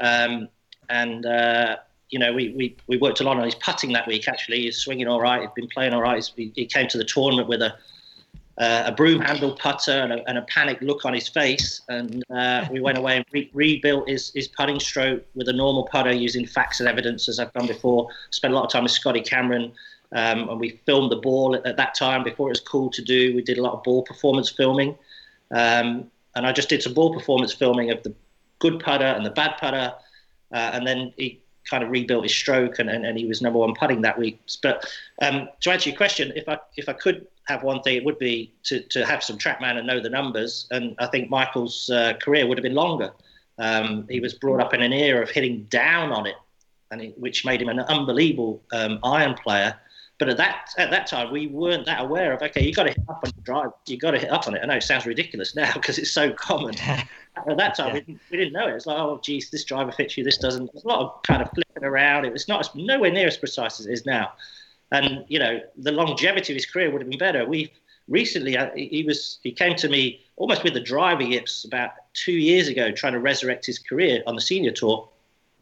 [0.00, 0.50] um,
[0.90, 1.76] and uh,
[2.10, 4.28] you know, we, we, we worked a lot on his putting that week.
[4.28, 5.40] Actually, he's swinging all right.
[5.40, 6.24] He's been playing all right.
[6.36, 7.74] He, he came to the tournament with a
[8.58, 11.82] uh, a broom handle putter and a, and a panicked look on his face.
[11.88, 15.84] And uh, we went away and re- rebuilt his, his putting stroke with a normal
[15.84, 18.08] putter using facts and evidence, as I've done before.
[18.30, 19.72] Spent a lot of time with Scotty Cameron.
[20.12, 23.02] Um, and we filmed the ball at, at, that time before it was cool to
[23.02, 23.34] do.
[23.34, 24.96] We did a lot of ball performance filming.
[25.50, 28.14] Um, and I just did some ball performance filming of the
[28.58, 29.92] good putter and the bad putter.
[30.52, 33.58] Uh, and then he kind of rebuilt his stroke and, and, and he was number
[33.58, 34.40] one putting that week.
[34.62, 34.88] But
[35.20, 38.18] um, to answer your question, if I if I could have one thing, it would
[38.18, 40.66] be to, to have some trackman and know the numbers.
[40.70, 43.12] And I think Michael's uh, career would have been longer.
[43.58, 46.34] Um, he was brought up in an era of hitting down on it,
[46.90, 49.74] and it, which made him an unbelievable um, iron player.
[50.18, 52.42] But at that at that time, we weren't that aware of.
[52.42, 53.70] Okay, you got to hit up on your drive.
[53.86, 54.60] You got to hit up on it.
[54.62, 56.74] I know it sounds ridiculous now because it's so common.
[56.80, 57.92] at that time, yeah.
[57.94, 58.74] we, didn't, we didn't know it.
[58.74, 60.24] It's like, oh, geez, this driver fits you.
[60.24, 60.72] This doesn't.
[60.72, 62.24] There's a lot of kind of flipping around.
[62.24, 64.32] It was not as, nowhere near as precise as it is now.
[64.92, 67.44] And you know, the longevity of his career would have been better.
[67.44, 67.72] We
[68.08, 72.32] recently, uh, he was he came to me almost with the driver yips about two
[72.32, 75.08] years ago, trying to resurrect his career on the senior tour,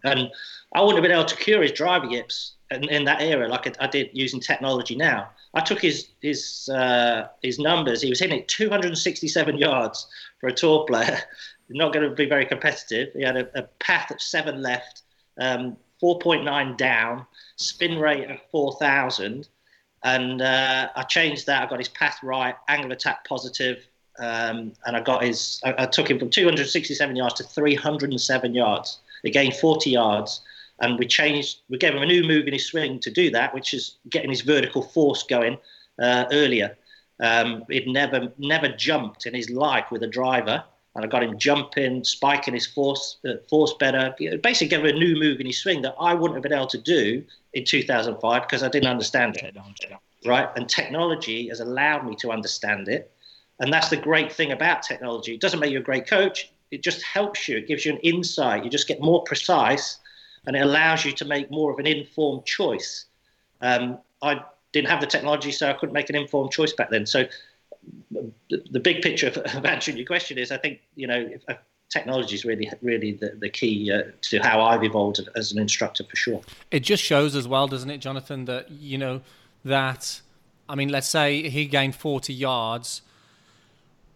[0.04, 0.30] and
[0.74, 3.80] I wouldn't have been able to cure his driver yips in, in that era like
[3.80, 5.30] I did using technology now.
[5.54, 8.02] I took his his uh, his numbers.
[8.02, 10.06] He was hitting it 267 yards
[10.40, 11.18] for a tour player.
[11.70, 13.14] Not going to be very competitive.
[13.14, 15.02] He had a, a path of seven left,
[15.40, 17.24] um, 4.9 down,
[17.56, 19.48] spin rate of 4,000,
[20.02, 21.62] and uh, I changed that.
[21.62, 23.86] I got his path right, angle attack positive,
[24.18, 25.60] um, and I got his.
[25.64, 28.98] I, I took him from 267 yards to 307 yards.
[29.22, 30.42] He gained 40 yards
[30.80, 33.54] and we changed we gave him a new move in his swing to do that
[33.54, 35.58] which is getting his vertical force going
[36.00, 36.76] uh, earlier
[37.20, 40.62] um, he'd never never jumped in his life with a driver
[40.94, 44.98] and I got him jumping spiking his force uh, force better basically gave him a
[44.98, 48.42] new move in his swing that I wouldn't have been able to do in 2005
[48.42, 49.56] because I didn't understand it.
[50.24, 50.48] right?
[50.56, 53.10] And technology has allowed me to understand it.
[53.60, 55.34] And that's the great thing about technology.
[55.34, 56.50] It doesn't make you a great coach.
[56.70, 57.58] It just helps you.
[57.58, 58.64] It gives you an insight.
[58.64, 59.98] You just get more precise
[60.46, 63.06] and it allows you to make more of an informed choice.
[63.60, 67.06] Um, I didn't have the technology, so I couldn't make an informed choice back then.
[67.06, 67.24] So
[68.10, 71.42] the, the big picture of, of, answering your question is, I think you know, if,
[71.48, 71.54] uh,
[71.90, 76.04] technology is really, really the, the key uh, to how I've evolved as an instructor
[76.04, 76.40] for sure.
[76.70, 79.20] It just shows as well, doesn't it, Jonathan, that you know
[79.64, 80.20] that.
[80.68, 83.02] I mean, let's say he gained 40 yards.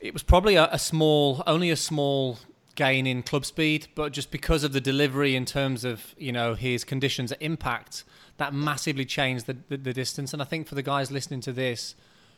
[0.01, 2.39] It was probably a, a small, only a small
[2.75, 6.55] gain in club speed, but just because of the delivery in terms of you know
[6.55, 8.05] his conditions at impact,
[8.39, 10.33] that massively changed the, the, the distance.
[10.33, 11.95] And I think for the guys listening to this,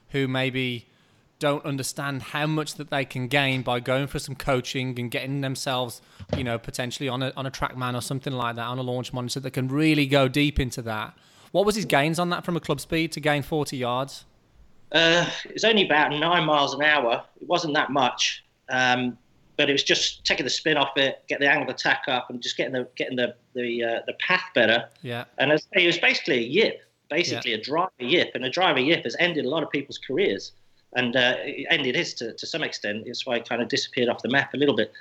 [0.08, 0.86] who maybe
[1.40, 5.40] don't understand how much that they can gain by going for some coaching and getting
[5.40, 6.00] themselves,
[6.37, 9.12] you know, potentially on a on a TrackMan or something like that on a launch
[9.12, 11.14] monitor that can really go deep into that.
[11.50, 14.24] What was his gains on that from a club speed to gain 40 yards?
[14.92, 17.24] Uh, it was only about nine miles an hour.
[17.40, 18.44] It wasn't that much.
[18.68, 19.18] Um,
[19.57, 22.31] but it was just taking the spin off it, get the angle of attack up,
[22.31, 24.88] and just getting the getting the the uh, the path better.
[25.03, 25.24] Yeah.
[25.37, 27.59] And as, it was basically a yip, basically yeah.
[27.59, 30.53] a driver yip, and a driver yip has ended a lot of people's careers,
[30.94, 33.05] and uh, it ended his to, to some extent.
[33.07, 34.92] It's why it kind of disappeared off the map a little bit.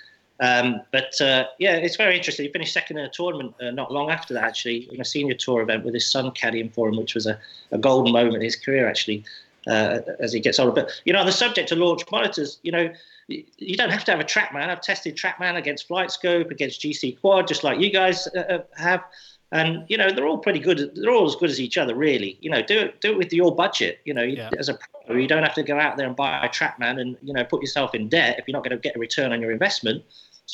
[0.41, 2.45] Um, but uh, yeah, it's very interesting.
[2.45, 5.34] He finished second in a tournament uh, not long after that, actually, in a senior
[5.34, 7.38] tour event with his son caddying for him, which was a,
[7.71, 9.23] a golden moment in his career, actually,
[9.67, 10.71] uh, as he gets older.
[10.71, 12.89] But you know, on the subject of launch monitors, you know
[13.28, 14.69] you don't have to have a TrackMan.
[14.69, 19.04] I've tested TrackMan against FlightScope, against GC Quad, just like you guys uh, have.
[19.51, 20.91] And you know they're all pretty good.
[20.95, 22.38] They're all as good as each other, really.
[22.41, 23.99] You know, do it do it with your budget.
[24.05, 24.49] You know, yeah.
[24.59, 27.17] as a pro, you don't have to go out there and buy a TrackMan and
[27.23, 29.41] you know put yourself in debt if you're not going to get a return on
[29.41, 30.03] your investment.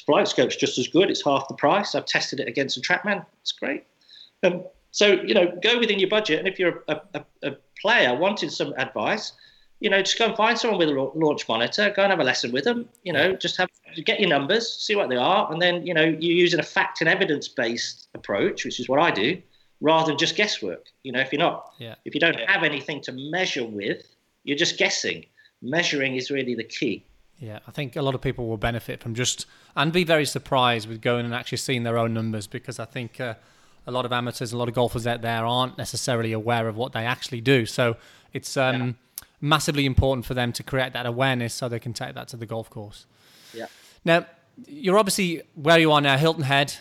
[0.07, 1.09] FlightScope's just as good.
[1.09, 1.95] It's half the price.
[1.95, 3.25] I've tested it against a TrackMan.
[3.41, 3.85] It's great.
[4.43, 8.15] Um, So you know, go within your budget, and if you're a, a, a player
[8.15, 9.33] wanting some advice,
[9.79, 12.23] you know, just go and find someone with a launch monitor, go and have a
[12.23, 12.87] lesson with them.
[13.03, 13.69] You know, just have
[14.03, 17.01] get your numbers, see what they are, and then you know you're using a fact
[17.01, 19.41] and evidence based approach, which is what I do,
[19.81, 20.87] rather than just guesswork.
[21.03, 21.95] You know, if you're not, yeah.
[22.05, 24.07] if you don't have anything to measure with,
[24.43, 25.25] you're just guessing.
[25.61, 27.05] Measuring is really the key.
[27.39, 30.87] Yeah, I think a lot of people will benefit from just and be very surprised
[30.87, 33.35] with going and actually seeing their own numbers because I think uh,
[33.87, 36.93] a lot of amateurs, a lot of golfers out there aren't necessarily aware of what
[36.93, 37.65] they actually do.
[37.65, 37.97] So
[38.31, 38.91] it's um, yeah.
[39.41, 42.45] Massively important for them to create that awareness so they can take that to the
[42.45, 43.05] golf course.
[43.53, 43.67] Yeah.
[44.03, 44.25] Now,
[44.67, 46.73] you're obviously where you are now, Hilton Head.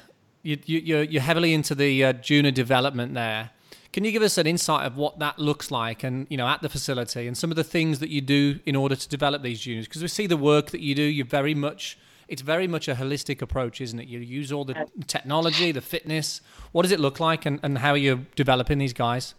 [0.43, 3.51] You, you, you're, you're heavily into the uh, junior development there.
[3.93, 6.63] Can you give us an insight of what that looks like and, you know, at
[6.63, 9.61] the facility and some of the things that you do in order to develop these
[9.61, 9.87] juniors?
[9.87, 12.95] Because we see the work that you do, you're very much, it's very much a
[12.95, 14.09] holistic approach, isn't it?
[14.09, 16.41] You use all the technology, the fitness.
[16.73, 19.35] What does it look like and, and how are you developing these guys?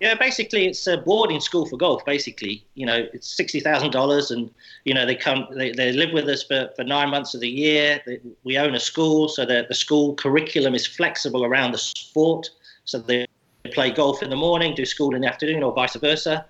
[0.00, 2.06] Yeah, basically, it's a boarding school for golf.
[2.06, 4.50] Basically, you know, it's sixty thousand dollars, and
[4.84, 7.48] you know they come, they, they live with us for, for nine months of the
[7.48, 8.00] year.
[8.42, 12.48] We own a school, so that the school curriculum is flexible around the sport.
[12.86, 13.26] So they
[13.72, 16.46] play golf in the morning, do school in the afternoon, or vice versa.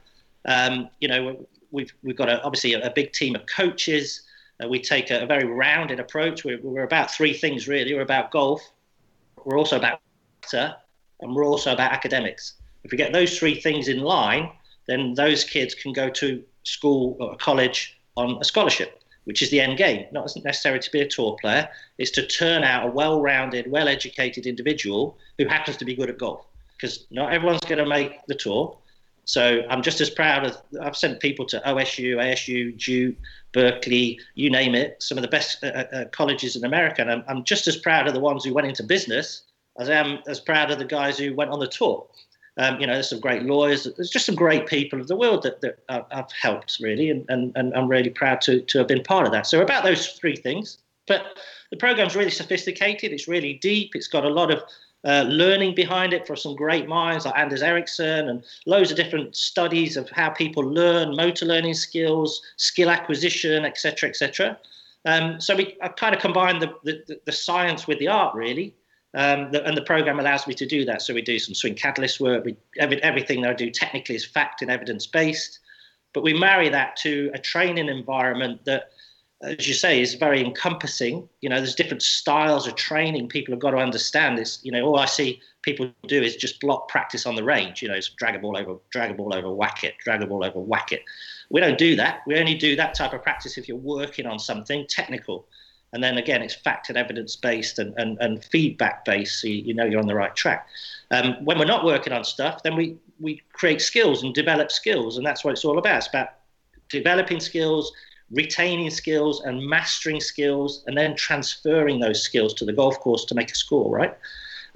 [0.46, 4.22] Um, you know, we've we've got a, obviously a, a, big team of coaches.
[4.62, 6.44] Uh, we take a, a, very rounded approach.
[6.44, 7.94] We're, we're about three things really.
[7.94, 8.62] We're about golf.
[9.44, 10.00] We're also about
[10.44, 10.76] water,
[11.20, 12.59] and we're also about academics.
[12.84, 14.50] If we get those three things in line,
[14.86, 19.60] then those kids can go to school or college on a scholarship, which is the
[19.60, 20.06] end game.
[20.12, 25.16] Not necessarily to be a tour player, it's to turn out a well-rounded, well-educated individual
[25.38, 26.44] who happens to be good at golf
[26.76, 28.76] because not everyone's going to make the tour.
[29.24, 30.56] So I'm just as proud of.
[30.80, 33.16] I've sent people to OSU, ASU, Duke,
[33.52, 37.02] Berkeley, you name it, some of the best uh, uh, uh, colleges in America.
[37.02, 39.42] And I'm, I'm, just as proud of the ones who went into business
[39.78, 42.06] as I am as proud of the guys who went on the tour.
[42.56, 43.86] Um, you know, there's some great lawyers.
[43.96, 47.52] There's just some great people of the world that, that I've helped really, and, and,
[47.54, 49.46] and I'm really proud to, to have been part of that.
[49.46, 50.78] So about those three things.
[51.06, 51.38] But
[51.70, 53.12] the program's really sophisticated.
[53.12, 53.92] It's really deep.
[53.94, 54.62] It's got a lot of
[55.04, 59.34] uh, learning behind it for some great minds like Anders Ericsson and loads of different
[59.34, 64.58] studies of how people learn, motor learning skills, skill acquisition, etc., etc.
[65.06, 68.74] Um, so we I kind of combine the, the, the, science with the art, really.
[69.12, 71.02] Um, the, and the program allows me to do that.
[71.02, 72.44] So we do some swing catalyst work.
[72.44, 75.58] We, every, everything that I do technically is fact and evidence based,
[76.12, 78.90] but we marry that to a training environment that
[79.42, 81.26] as you say, is very encompassing.
[81.40, 84.36] You know, there's different styles of training people have got to understand.
[84.36, 87.80] This, you know, all I see people do is just block practice on the range.
[87.80, 90.44] You know, drag a ball over, drag a ball over, whack it, drag a ball
[90.44, 91.02] over, whack it.
[91.48, 92.20] We don't do that.
[92.26, 95.46] We only do that type of practice if you're working on something technical.
[95.92, 99.56] And then again, it's fact and evidence based and, and, and feedback based, so you,
[99.56, 100.68] you know you're on the right track.
[101.10, 105.16] Um, when we're not working on stuff, then we, we create skills and develop skills,
[105.16, 105.98] and that's what it's all about.
[105.98, 106.28] It's about
[106.88, 107.92] developing skills,
[108.30, 113.34] retaining skills and mastering skills and then transferring those skills to the golf course to
[113.34, 114.16] make a score, right?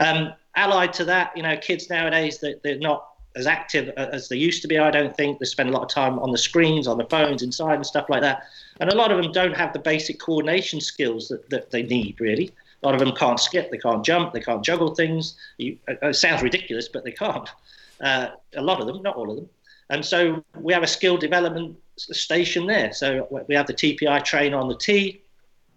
[0.00, 4.36] Um, allied to that, you know, kids nowadays, they, they're not as active as they
[4.36, 5.38] used to be, I don't think.
[5.38, 8.08] They spend a lot of time on the screens, on the phones, inside and stuff
[8.08, 8.44] like that.
[8.80, 12.20] And a lot of them don't have the basic coordination skills that, that they need,
[12.20, 12.52] really.
[12.82, 15.34] A lot of them can't skip, they can't jump, they can't juggle things.
[15.58, 17.48] You, it sounds ridiculous, but they can't.
[18.00, 19.48] Uh, a lot of them, not all of them.
[19.90, 22.92] And so we have a skill development station there.
[22.92, 25.22] So we have the TPI trainer on the tee,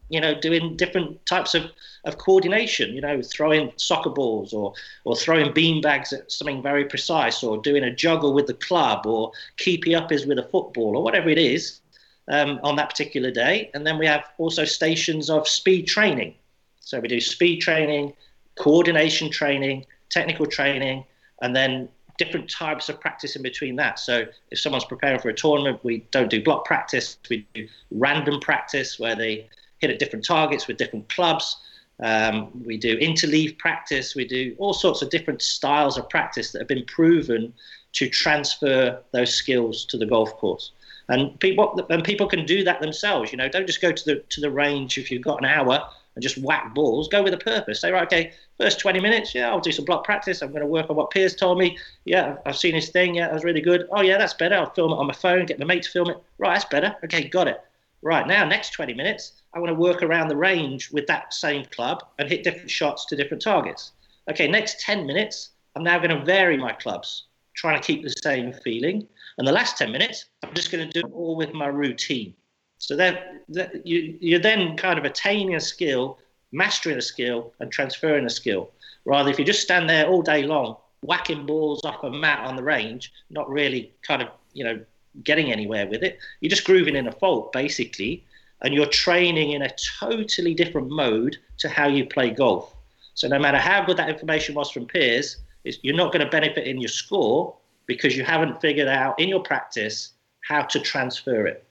[0.10, 1.72] you know, doing different types of,
[2.06, 6.86] of coordination, you know, throwing soccer balls or, or throwing bean bags at something very
[6.86, 10.96] precise or doing a juggle with the club or keeping up is with a football
[10.96, 11.82] or whatever it is
[12.30, 13.70] um, on that particular day.
[13.74, 16.36] And then we have also stations of speed training.
[16.80, 18.14] So we do speed training,
[18.58, 21.04] coordination training, technical training,
[21.42, 24.00] and then different types of practice in between that.
[24.00, 27.18] So if someone's preparing for a tournament, we don't do block practice.
[27.30, 29.48] We do random practice where they
[29.80, 31.58] hit at different targets with different clubs.
[32.04, 34.16] Um, we do interleave practice.
[34.16, 37.54] We do all sorts of different styles of practice that have been proven
[37.94, 40.72] to transfer those skills to the golf course.
[41.10, 43.32] And people and people can do that themselves.
[43.32, 45.90] You know, don't just go to the to the range if you've got an hour
[46.18, 47.08] and just whack balls.
[47.08, 47.82] Go with a purpose.
[47.82, 50.42] Say, right, okay, first 20 minutes, yeah, I'll do some block practice.
[50.42, 51.78] I'm going to work on what Piers told me.
[52.06, 53.14] Yeah, I've seen his thing.
[53.14, 53.88] Yeah, that was really good.
[53.92, 54.56] Oh, yeah, that's better.
[54.56, 56.18] I'll film it on my phone, get my mate to film it.
[56.40, 56.96] Right, that's better.
[57.04, 57.62] Okay, got it.
[58.02, 61.66] Right, now, next 20 minutes, I want to work around the range with that same
[61.66, 63.92] club and hit different shots to different targets.
[64.30, 67.26] Okay, next 10 minutes, I'm now going to vary my clubs,
[67.56, 69.08] trying to keep the same feeling.
[69.38, 72.34] And the last 10 minutes, I'm just going to do it all with my routine.
[72.78, 76.20] So that, that you, you're then kind of attaining a skill,
[76.52, 78.72] mastering a skill, and transferring a skill.
[79.06, 82.56] Rather, if you just stand there all day long whacking balls off a mat on
[82.56, 84.80] the range, not really kind of, you know,
[85.24, 86.20] getting anywhere with it.
[86.42, 88.24] You're just grooving in a fault, basically,
[88.62, 92.74] and you're training in a totally different mode to how you play golf.
[93.14, 96.68] So no matter how good that information was from Piers, you're not going to benefit
[96.68, 97.56] in your score
[97.88, 100.14] because you haven't figured out in your practice
[100.48, 101.66] how to transfer it.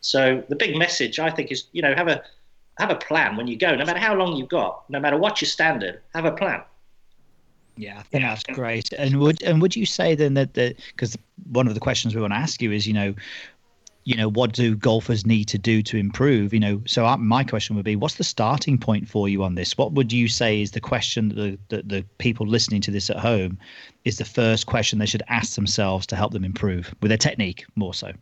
[0.00, 2.22] So the big message I think is, you know, have a
[2.78, 3.74] have a plan when you go.
[3.74, 6.62] No matter how long you've got, no matter what your standard, have a plan.
[7.76, 8.92] Yeah, I think that's great.
[8.92, 11.16] And would and would you say then that that because
[11.50, 13.14] one of the questions we want to ask you is, you know,
[14.04, 16.52] you know, what do golfers need to do to improve?
[16.52, 19.76] You know, so my question would be, what's the starting point for you on this?
[19.76, 23.10] What would you say is the question that the, the, the people listening to this
[23.10, 23.58] at home
[24.04, 27.66] is the first question they should ask themselves to help them improve with their technique
[27.76, 28.12] more so?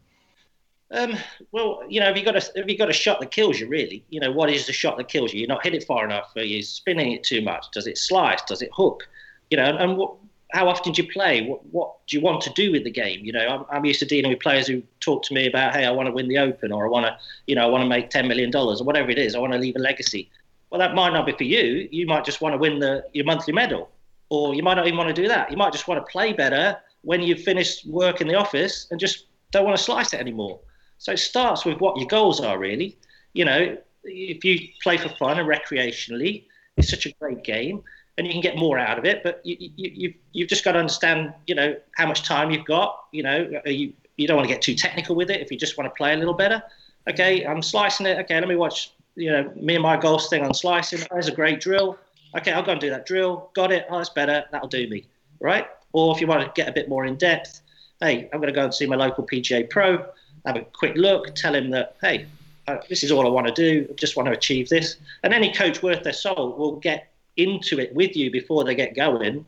[0.91, 1.17] Um,
[1.53, 3.69] well, you know, have you got a have you got a shot that kills you?
[3.69, 5.41] Really, you know, what is the shot that kills you?
[5.41, 6.33] You're not hit it far enough.
[6.35, 7.67] Are you spinning it too much?
[7.73, 8.43] Does it slice?
[8.43, 9.07] Does it hook?
[9.51, 10.15] You know, and what,
[10.53, 11.47] how often do you play?
[11.47, 13.25] What, what do you want to do with the game?
[13.25, 15.85] You know, I'm, I'm used to dealing with players who talk to me about, hey,
[15.85, 17.89] I want to win the Open, or I want to, you know, I want to
[17.89, 19.35] make ten million dollars, or whatever it is.
[19.35, 20.31] I want to leave a legacy.
[20.71, 21.89] Well, that might not be for you.
[21.91, 23.91] You might just want to win the your monthly medal,
[24.31, 25.51] or you might not even want to do that.
[25.51, 28.99] You might just want to play better when you've finished work in the office and
[28.99, 30.61] just don't want to slice it anymore.
[30.99, 32.99] So it starts with what your goals are, really.
[33.35, 36.45] You know, if you play for fun and recreationally,
[36.77, 37.83] it's such a great game
[38.19, 39.23] and you can get more out of it.
[39.23, 42.67] But you, you, you've, you've just got to understand, you know, how much time you've
[42.67, 43.05] got.
[43.13, 45.79] You know, you, you don't want to get too technical with it if you just
[45.79, 46.63] want to play a little better.
[47.09, 48.19] Okay, I'm slicing it.
[48.19, 51.01] Okay, let me watch, you know, me and my golf thing on slicing.
[51.11, 51.97] There's a great drill.
[52.37, 53.51] Okay, I'll go and do that drill.
[53.55, 53.87] Got it.
[53.89, 54.45] Oh, that's better.
[54.51, 55.07] That'll do me.
[55.41, 55.67] Right?
[55.93, 57.63] Or if you want to get a bit more in depth,
[58.01, 60.05] hey, I'm going to go and see my local PGA pro
[60.47, 62.27] have a quick look, tell him that, hey,
[62.67, 63.87] uh, this is all I want to do.
[63.91, 64.97] I just want to achieve this.
[65.23, 67.09] And any coach worth their salt will get
[67.39, 69.47] into it with you before they get going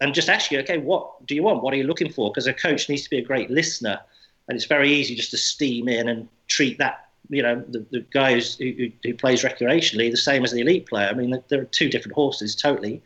[0.00, 1.62] and just ask you, okay, what do you want?
[1.62, 2.30] What are you looking for?
[2.30, 4.00] Because a coach needs to be a great listener.
[4.48, 8.00] And it's very easy just to steam in and treat that, you know, the, the
[8.10, 11.08] guy who, who, plays recreationally the same as the elite player.
[11.08, 13.02] I mean, there are two different horses totally.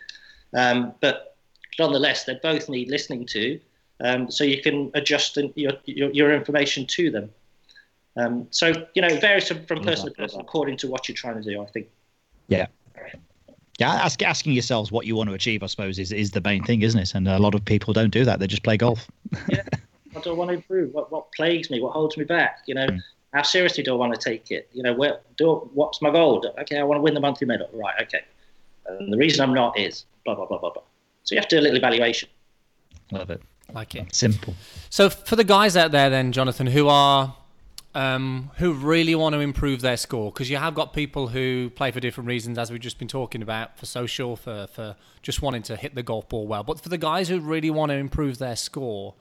[0.54, 1.36] Um, but
[1.78, 3.60] nonetheless, they both need listening to
[4.02, 7.30] um, so you can adjust your, your, your information to them.
[8.16, 11.16] Um, so you know, it varies from, from person to person according to what you're
[11.16, 11.62] trying to do.
[11.62, 11.88] I think.
[12.48, 12.66] Yeah.
[13.80, 16.62] Yeah, ask, asking yourselves what you want to achieve, I suppose, is, is the main
[16.62, 17.14] thing, isn't it?
[17.14, 19.08] And a lot of people don't do that; they just play golf.
[19.48, 19.62] yeah,
[20.12, 20.92] what do I want to improve?
[20.92, 21.80] What what plagues me?
[21.80, 22.58] What holds me back?
[22.66, 23.00] You know, mm.
[23.32, 24.68] how seriously do I want to take it?
[24.74, 26.44] You know, where do what's my goal?
[26.60, 27.70] Okay, I want to win the monthly medal.
[27.72, 27.94] Right.
[28.02, 28.20] Okay.
[28.86, 30.82] And the reason I'm not is blah blah blah blah blah.
[31.24, 32.28] So you have to do a little evaluation.
[33.12, 33.40] Love it.
[33.72, 34.14] Like it.
[34.14, 34.54] Simple.
[34.90, 37.34] So for the guys out there, then Jonathan, who are
[37.94, 41.90] um, who really want to improve their score, because you have got people who play
[41.90, 45.62] for different reasons, as we've just been talking about, for social, for for just wanting
[45.62, 46.62] to hit the golf ball well.
[46.62, 49.14] But for the guys who really want to improve their score,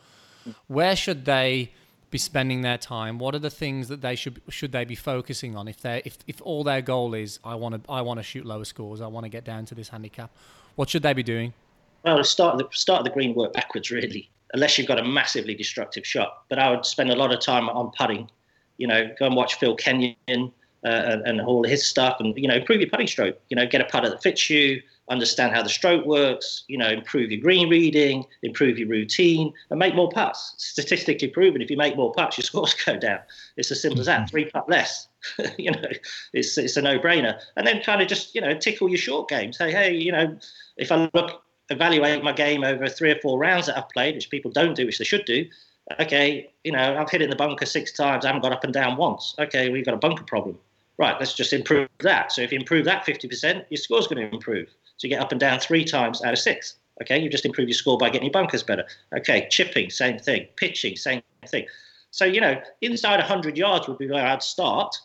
[0.68, 1.72] where should they?
[2.12, 3.20] be spending their time?
[3.20, 6.18] What are the things that they should should they be focusing on if they if
[6.26, 9.06] if all their goal is I want to I want to shoot lower scores, I
[9.06, 10.32] want to get down to this handicap.
[10.76, 11.54] What should they be doing?
[12.04, 16.06] Well, start the start the green work backwards really unless you've got a massively destructive
[16.06, 16.44] shot.
[16.50, 18.30] But I would spend a lot of time on putting.
[18.80, 20.16] You know, go and watch Phil Kenyon
[20.86, 23.40] uh, and, and, all his stuff, and you know, improve your putting stroke.
[23.50, 24.82] You know, get a putter that fits you.
[25.10, 26.64] Understand how the stroke works.
[26.68, 30.54] You know, improve your green reading, improve your routine, and make more putts.
[30.58, 33.20] Statistically proven, if you make more putts, your scores go down.
[33.58, 34.22] It's as simple as that.
[34.22, 34.28] Mm-hmm.
[34.28, 35.08] Three putt less.
[35.58, 35.90] you know,
[36.34, 37.40] it's it's a no-brainer.
[37.58, 39.52] And then kind of just you know tickle your short game.
[39.52, 40.38] Say, hey, you know,
[40.78, 44.30] if I look evaluate my game over three or four rounds that I've played, which
[44.30, 45.46] people don't do, which they should do.
[46.00, 48.74] Okay, you know, I've hit in the bunker six times, I haven't got up and
[48.74, 49.34] down once.
[49.40, 50.58] Okay, we've got a bunker problem.
[50.98, 52.32] Right, let's just improve that.
[52.32, 54.68] So if you improve that 50%, your score's going to improve.
[54.98, 56.76] So you get up and down three times out of six.
[57.02, 58.86] Okay, you just improve your score by getting your bunkers better.
[59.16, 60.48] Okay, chipping, same thing.
[60.58, 61.66] Pitching, same thing.
[62.12, 64.96] So, you know, inside 100 yards would be where I'd start.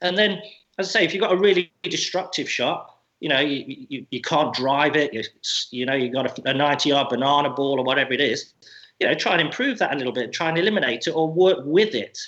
[0.00, 0.40] And then,
[0.78, 4.20] as I say, if you've got a really destructive shot, you know, you, you, you
[4.20, 5.12] can't drive it.
[5.12, 5.22] You,
[5.70, 8.54] you know, you've got a, a 90 yard banana ball or whatever it is.
[9.00, 11.58] You know, try and improve that a little bit, try and eliminate it or work
[11.64, 12.18] with it.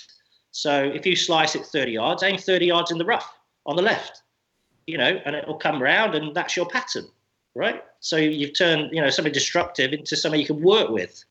[0.51, 3.33] So if you slice it 30 yards, aim 30 yards in the rough
[3.65, 4.23] on the left,
[4.87, 7.07] you know, and it will come around and that's your pattern,
[7.55, 7.83] right?
[7.99, 11.23] So you've turned, you know, something destructive into something you can work with.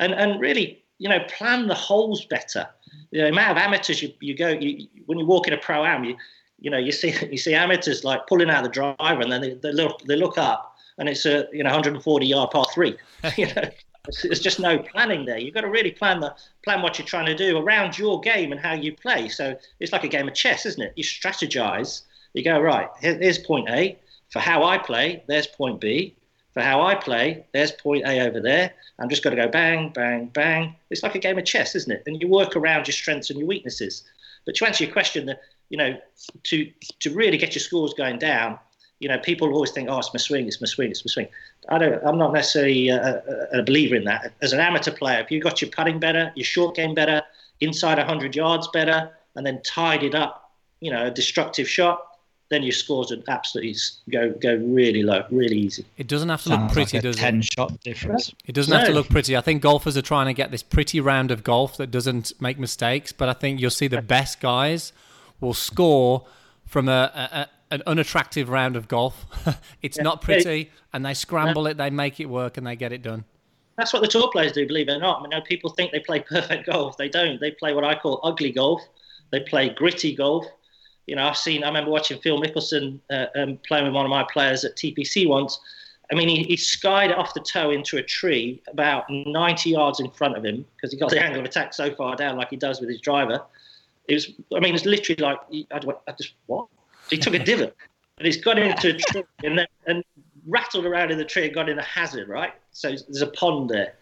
[0.00, 2.68] And, and really, you know, plan the holes better.
[3.10, 6.04] The amount of amateurs you, you go, you, when you walk in a pro am,
[6.04, 6.16] you,
[6.62, 9.54] you know, you see you see amateurs like pulling out the driver, and then they,
[9.54, 12.96] they look they look up, and it's a you know 140 yard par three.
[13.36, 13.68] you know,
[14.04, 15.38] there's just no planning there.
[15.38, 16.34] You've got to really plan the
[16.64, 19.28] plan what you're trying to do around your game and how you play.
[19.28, 20.92] So it's like a game of chess, isn't it?
[20.96, 22.02] You strategize.
[22.34, 22.88] You go right.
[23.00, 23.96] here's point A
[24.30, 25.22] for how I play.
[25.26, 26.14] There's point B.
[26.52, 28.74] For how I play, there's point A over there.
[28.98, 30.76] I'm just going to go bang, bang, bang.
[30.90, 32.02] It's like a game of chess, isn't it?
[32.06, 34.04] And you work around your strengths and your weaknesses.
[34.44, 35.38] But to answer your question, the,
[35.70, 35.96] you know,
[36.44, 38.58] to to really get your scores going down,
[39.00, 41.28] you know, people always think, oh, it's my swing, it's my swing, it's my swing.
[41.68, 42.04] I don't.
[42.04, 44.32] I'm not necessarily a, a, a believer in that.
[44.42, 47.22] As an amateur player, if you got your putting better, your short game better,
[47.60, 52.18] inside 100 yards better, and then tied it up, you know, a destructive shot,
[52.50, 53.74] then your scores would absolutely
[54.10, 55.84] go go really low, really easy.
[55.96, 57.44] It doesn't have to Sounds look pretty, like does ten it?
[57.44, 58.34] shot difference.
[58.46, 58.78] It doesn't no.
[58.78, 59.36] have to look pretty.
[59.36, 62.58] I think golfers are trying to get this pretty round of golf that doesn't make
[62.58, 63.12] mistakes.
[63.12, 64.92] But I think you'll see the best guys
[65.40, 66.26] will score
[66.66, 69.26] from a, a an unattractive round of golf.
[69.82, 70.04] it's yeah.
[70.04, 73.24] not pretty, and they scramble it, they make it work, and they get it done.
[73.76, 75.18] That's what the tour players do, believe it or not.
[75.18, 76.96] I mean, know people think they play perfect golf.
[76.96, 77.40] They don't.
[77.40, 78.82] They play what I call ugly golf.
[79.30, 80.46] They play gritty golf
[81.06, 81.64] you know, I've seen.
[81.64, 85.28] I remember watching Phil Mickelson uh, um, playing with one of my players at TPC
[85.28, 85.60] once.
[86.10, 89.98] I mean, he, he skied it off the toe into a tree about 90 yards
[89.98, 92.50] in front of him because he got the angle of attack so far down, like
[92.50, 93.42] he does with his driver.
[94.08, 94.30] It was.
[94.54, 95.38] I mean, it's literally like
[95.72, 96.68] I, I just what?
[97.12, 97.76] He took a divot
[98.18, 100.04] and he's got into a tree and, then, and
[100.46, 102.28] rattled around in the tree and got in a hazard.
[102.28, 102.52] Right.
[102.72, 103.94] So there's a pond there.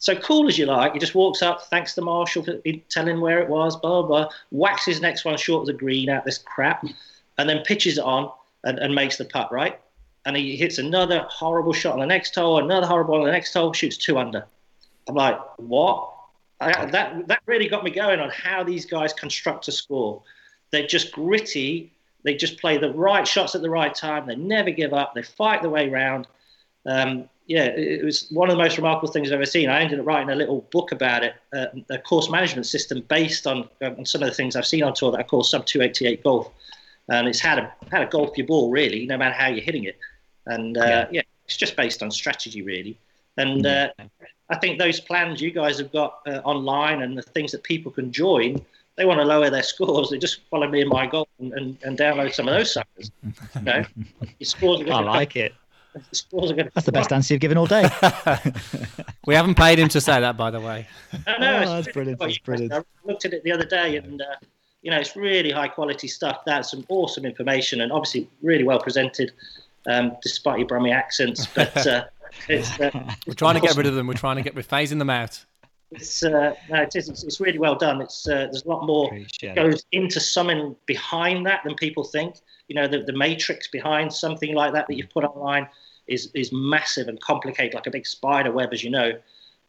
[0.00, 2.54] So cool as you like, he just walks up, thanks the marshal for
[2.88, 6.24] telling where it was, blah, blah, whacks his next one short of the green out
[6.24, 6.86] this crap,
[7.36, 8.32] and then pitches it on
[8.64, 9.78] and, and makes the putt, right?
[10.24, 13.52] And he hits another horrible shot on the next hole, another horrible on the next
[13.52, 14.46] hole, shoots two under.
[15.06, 16.10] I'm like, what?
[16.62, 20.22] I, that, that really got me going on how these guys construct a score.
[20.70, 21.92] They're just gritty.
[22.22, 24.26] They just play the right shots at the right time.
[24.26, 25.14] They never give up.
[25.14, 26.26] They fight the way around.
[26.86, 29.68] Um, yeah, it was one of the most remarkable things I've ever seen.
[29.68, 33.46] I ended up writing a little book about it, uh, a course management system based
[33.46, 36.22] on, on some of the things I've seen on tour that I call Sub 288
[36.22, 36.52] Golf.
[37.08, 39.84] And it's how to, how to golf your ball, really, no matter how you're hitting
[39.84, 39.98] it.
[40.46, 41.06] And uh, yeah.
[41.10, 41.22] yeah.
[41.44, 42.96] it's just based on strategy, really.
[43.36, 43.88] And uh,
[44.48, 47.90] I think those plans you guys have got uh, online and the things that people
[47.90, 48.64] can join,
[48.96, 50.10] they want to lower their scores.
[50.10, 53.10] They just follow me in my golf and, and, and download some of those suckers.
[53.22, 53.84] You know,
[54.20, 55.54] your scores I like it.
[56.12, 57.88] scores are good That's the best answer you've given all day.
[59.26, 60.86] we haven't paid him to say that, by the way.
[61.26, 62.20] No, no, oh, that's brilliant.
[62.20, 62.72] That's brilliant.
[62.72, 64.24] I looked at it the other day, and uh,
[64.82, 66.42] you know, it's really high quality stuff.
[66.44, 69.32] That's some awesome information, and obviously really well presented,
[69.86, 71.46] um, despite your Brummie accents.
[71.46, 72.04] But uh,
[72.48, 72.90] it's, uh,
[73.26, 74.06] we're trying to get rid of them.
[74.06, 75.44] We're trying to get we're phasing them out.
[75.92, 77.08] It's uh, no, it is.
[77.08, 78.00] It's, it's, really well done.
[78.00, 79.86] It's uh, there's a lot more Appreciate goes it.
[79.90, 82.36] into something behind that than people think
[82.70, 85.68] you know, the, the matrix behind something like that that you've put online
[86.06, 89.12] is, is massive and complicated, like a big spider web, as you know.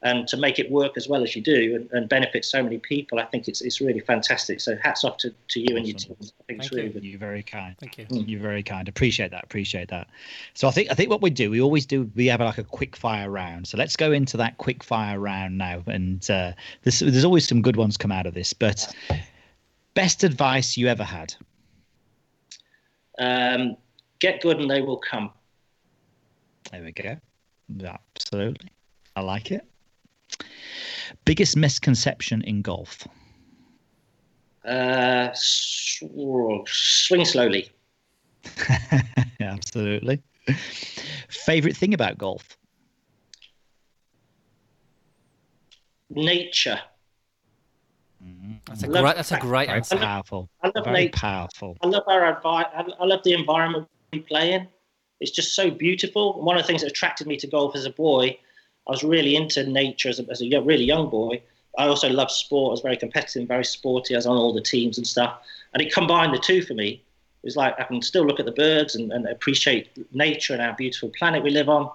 [0.04, 2.80] And to make it work as well as you do and, and benefit so many
[2.80, 4.60] people, I think it's, it's really fantastic.
[4.60, 5.78] So hats off to, to you awesome.
[5.78, 6.16] and your team.
[6.20, 6.94] I think Thank it's really you.
[6.94, 7.04] good.
[7.04, 7.76] You're very kind.
[7.80, 8.08] Thank you.
[8.10, 8.88] You're very kind.
[8.88, 9.44] Appreciate that.
[9.44, 10.08] Appreciate that.
[10.56, 12.64] So I think I think what we do, we always do, we have like a
[12.64, 13.68] quick fire round.
[13.68, 15.84] So let's go into that quick fire round now.
[15.86, 18.54] And uh, there's, there's always some good ones come out of this.
[18.54, 18.92] But
[19.94, 21.36] best advice you ever had?
[23.20, 23.78] Um,
[24.18, 25.30] get good and they will come.
[26.72, 27.18] There we go.
[27.86, 28.70] Absolutely.
[29.16, 29.64] I like it.
[31.26, 33.08] Biggest misconception in golf?
[34.66, 37.70] Uh, swing slowly.
[39.40, 40.22] Absolutely.
[41.30, 42.58] Favorite thing about golf?
[46.10, 46.80] Nature.
[48.24, 48.54] Mm-hmm.
[48.68, 49.16] That's a great.
[49.16, 49.98] That's a great Very answer.
[49.98, 50.50] Powerful.
[50.62, 51.78] I love Very powerful.
[51.82, 52.66] I love our advice.
[52.76, 54.68] I love the environment we play in.
[55.20, 56.42] It's just so beautiful.
[56.42, 58.38] One of the things that attracted me to golf as a boy,
[58.88, 61.42] I was really into nature as a, as a really young boy.
[61.78, 62.72] I also loved sport.
[62.72, 64.16] I was very competitive, very sporty.
[64.16, 65.42] I was on all the teams and stuff.
[65.74, 67.04] And it combined the two for me.
[67.44, 70.62] It was like I can still look at the birds and, and appreciate nature and
[70.62, 71.90] our beautiful planet we live on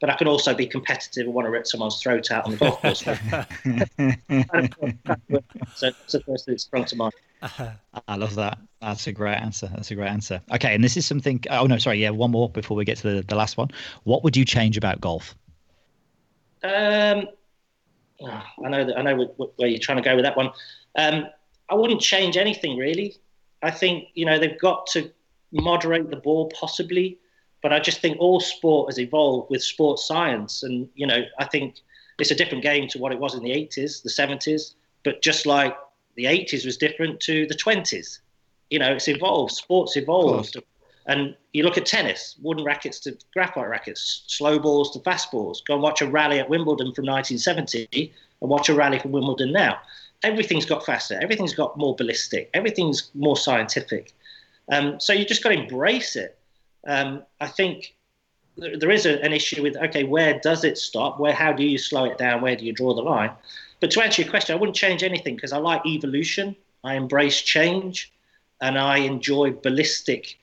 [0.00, 2.56] but I can also be competitive and want to rip someone's throat out on the
[2.56, 3.00] golf course.
[5.74, 7.12] so that's the first thing that sprung to mind.
[8.08, 8.58] I love that.
[8.80, 9.70] That's a great answer.
[9.74, 10.40] That's a great answer.
[10.52, 11.42] Okay, and this is something.
[11.50, 12.00] Oh no, sorry.
[12.00, 13.70] Yeah, one more before we get to the, the last one.
[14.04, 15.34] What would you change about golf?
[16.62, 17.28] Um,
[18.22, 19.24] oh, I know that I know
[19.56, 20.50] where you're trying to go with that one.
[20.96, 21.26] Um,
[21.70, 23.16] I wouldn't change anything really.
[23.62, 25.10] I think you know they've got to
[25.52, 27.18] moderate the ball possibly
[27.62, 31.44] but I just think all sport has evolved with sports science, and you know, I
[31.44, 31.80] think
[32.18, 34.74] it's a different game to what it was in the 80s, the 70s.
[35.04, 35.76] But just like
[36.16, 38.18] the 80s was different to the 20s,
[38.70, 39.52] you know, it's evolved.
[39.52, 40.56] Sports evolved,
[41.08, 45.62] and you look at tennis, wooden rackets to graphite rackets, slow balls to fast balls.
[45.66, 49.50] Go and watch a rally at Wimbledon from 1970, and watch a rally from Wimbledon
[49.50, 49.78] now.
[50.22, 51.18] Everything's got faster.
[51.20, 52.50] Everything's got more ballistic.
[52.54, 54.14] Everything's more scientific.
[54.70, 56.38] Um, so you just got to embrace it
[56.86, 57.94] um, I think
[58.56, 61.18] there is a, an issue with okay, where does it stop?
[61.18, 62.40] Where how do you slow it down?
[62.40, 63.30] Where do you draw the line?
[63.80, 66.56] But to answer your question, I wouldn't change anything because I like evolution.
[66.84, 68.12] I embrace change,
[68.60, 70.38] and I enjoy ballistic,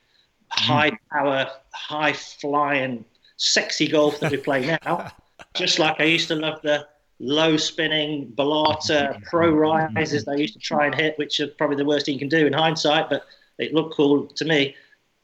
[0.50, 3.06] high power, high flying,
[3.38, 5.12] sexy golf that we play now.
[5.54, 6.88] Just like I used to love the
[7.20, 11.86] low spinning Balata pro rises they used to try and hit, which are probably the
[11.86, 13.26] worst thing you can do in hindsight, but
[13.58, 14.76] it looked cool to me.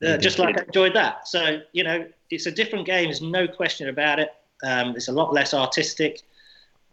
[0.05, 1.27] Uh, just like I enjoyed that.
[1.27, 3.05] So, you know, it's a different game.
[3.05, 4.29] There's no question about it.
[4.63, 6.21] Um, it's a lot less artistic.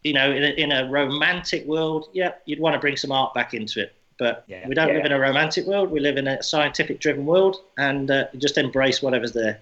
[0.05, 3.33] You know, in a, in a romantic world, yeah, you'd want to bring some art
[3.35, 3.95] back into it.
[4.18, 4.66] But Yeah.
[4.68, 4.94] we don't Yeah.
[4.94, 5.90] live in a romantic world.
[5.90, 9.60] We live in a scientific driven world and uh, just embrace whatever's there.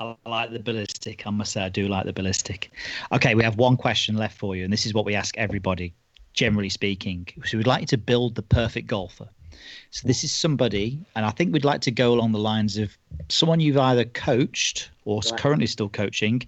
[0.00, 1.26] I like the ballistic.
[1.26, 2.72] I must say, I do like the ballistic.
[3.12, 5.92] Okay, we have one question left for you, and this is what we ask everybody,
[6.32, 7.28] generally speaking.
[7.44, 9.28] So we'd like you to build the perfect golfer.
[9.90, 12.96] So this is somebody, and I think we'd like to go along the lines of
[13.28, 15.38] someone you've either coached or Right.
[15.38, 16.42] currently still coaching,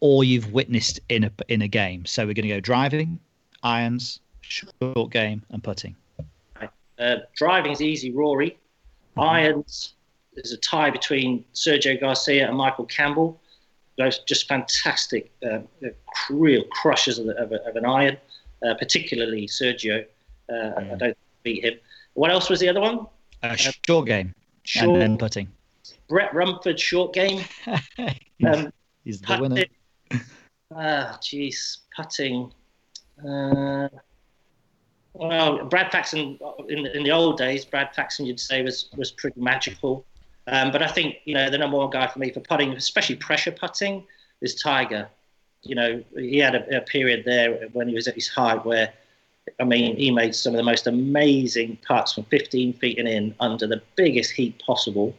[0.00, 2.04] or you've witnessed in a in a game.
[2.04, 3.18] So we're going to go driving,
[3.62, 5.96] irons, short game, and putting.
[7.00, 8.58] Uh, driving's easy, Rory.
[9.16, 9.94] Irons,
[10.34, 13.40] there's a tie between Sergio Garcia and Michael Campbell.
[13.98, 15.60] Those just fantastic, uh,
[16.30, 18.16] real crushers of, the, of, a, of an iron,
[18.66, 20.04] uh, particularly Sergio.
[20.50, 21.74] Uh, I don't beat him.
[22.14, 23.06] What else was the other one?
[23.42, 24.34] Uh, short game,
[24.64, 25.48] Short, and then putting.
[26.08, 27.44] Brett Rumford short game.
[28.42, 28.72] Um,
[29.04, 29.56] He's the winner.
[30.08, 30.26] putting.
[30.74, 32.50] Ah, jeez, putting.
[35.20, 36.38] Well, Brad Faxon
[36.70, 40.04] in the, in the old days, Brad Faxon you'd say was was pretty magical.
[40.46, 43.16] Um, but I think you know the number one guy for me for putting, especially
[43.16, 44.04] pressure putting,
[44.40, 45.08] is Tiger.
[45.62, 48.94] You know, he had a, a period there when he was at his height where,
[49.60, 53.34] I mean, he made some of the most amazing putts from 15 feet and in
[53.40, 55.14] under the biggest heat possible.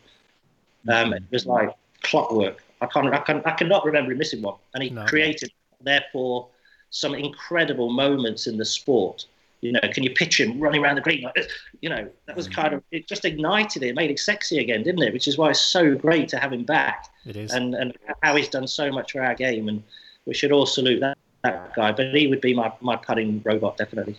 [0.89, 1.69] Um, it was like
[2.01, 2.63] clockwork.
[2.81, 5.05] I can't, I can, I cannot remember him missing one, and he No.
[5.05, 6.47] created therefore
[6.89, 9.27] some incredible moments in the sport.
[9.61, 11.47] You know, can you picture him running around the green like this?
[11.81, 12.53] You know, that was mm.
[12.53, 13.07] kind of it.
[13.07, 15.13] Just ignited it, it made it sexy again, didn't it?
[15.13, 17.51] Which is why it's so great to have him back, It is.
[17.51, 19.83] and and how he's done so much for our game, and
[20.25, 21.91] we should all salute that, that guy.
[21.91, 24.17] But he would be my my putting robot definitely.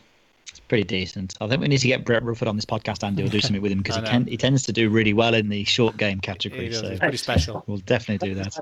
[0.49, 1.35] It's pretty decent.
[1.41, 3.23] I think we need to get Brett Rumford on this podcast, Andy.
[3.23, 5.49] We'll do something with him because he, can, he tends to do really well in
[5.49, 6.67] the short game It category.
[6.67, 6.81] is.
[6.81, 7.65] So It's pretty special.
[7.67, 8.59] we'll definitely do that.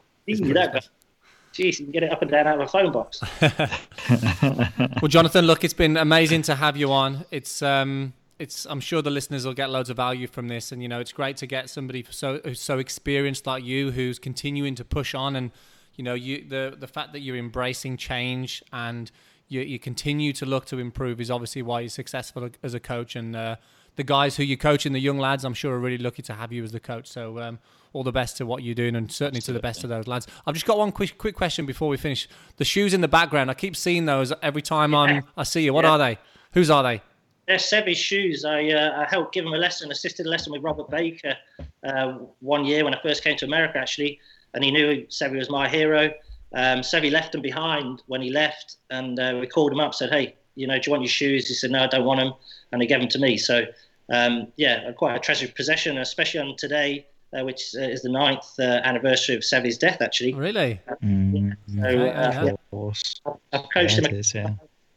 [1.53, 3.21] Jeez, you can get it up and down out of a phone box.
[5.01, 7.25] Well, Jonathan, look, it's been amazing to have you on.
[7.31, 8.67] It's um, it's.
[8.67, 11.13] I'm sure the listeners will get loads of value from this, and you know, it's
[11.13, 15.37] great to get somebody so who's so experienced like you, who's continuing to push on,
[15.37, 15.53] and
[15.97, 19.11] you know, you the the fact that you're embracing change and
[19.49, 23.17] you you continue to look to improve is obviously why you're successful as a coach,
[23.17, 23.57] and uh,
[23.97, 26.35] the guys who you coach and the young lads, I'm sure, are really lucky to
[26.35, 27.07] have you as the coach.
[27.07, 27.39] So.
[27.39, 27.59] Um,
[27.93, 30.27] all the best to what you're doing, and certainly to the best of those lads.
[30.47, 32.29] I've just got one quick quick question before we finish.
[32.57, 35.73] The shoes in the background, I keep seeing those every time I'm I see you.
[35.75, 35.91] What Yeah.
[35.93, 36.19] are they?
[36.53, 37.03] Whose are they?
[37.47, 38.45] They're Seve's shoes.
[38.45, 41.37] I, uh, I helped give him a lesson, assisted a lesson with Robert Baker
[41.83, 44.21] uh, one year when I first came to America, actually,
[44.55, 46.13] and he knew Seve was my hero.
[46.55, 50.11] Um, Seve left him behind when he left, and uh, we called him up, said,
[50.11, 52.33] "Hey, you know, do you want your shoes?" He said, "No, I don't want them,"
[52.71, 53.37] and he gave them to me.
[53.37, 53.65] So,
[54.13, 57.07] um, yeah, quite a treasured possession, especially on today,
[57.39, 60.35] uh, which uh, is the ninth uh, anniversary of Seve's death, actually.
[60.35, 60.81] Really?
[61.03, 62.43] Mm, So, Okay, yeah.
[62.51, 63.21] of course.
[63.53, 64.05] I've coached him.
[64.07, 64.51] it is, yeah.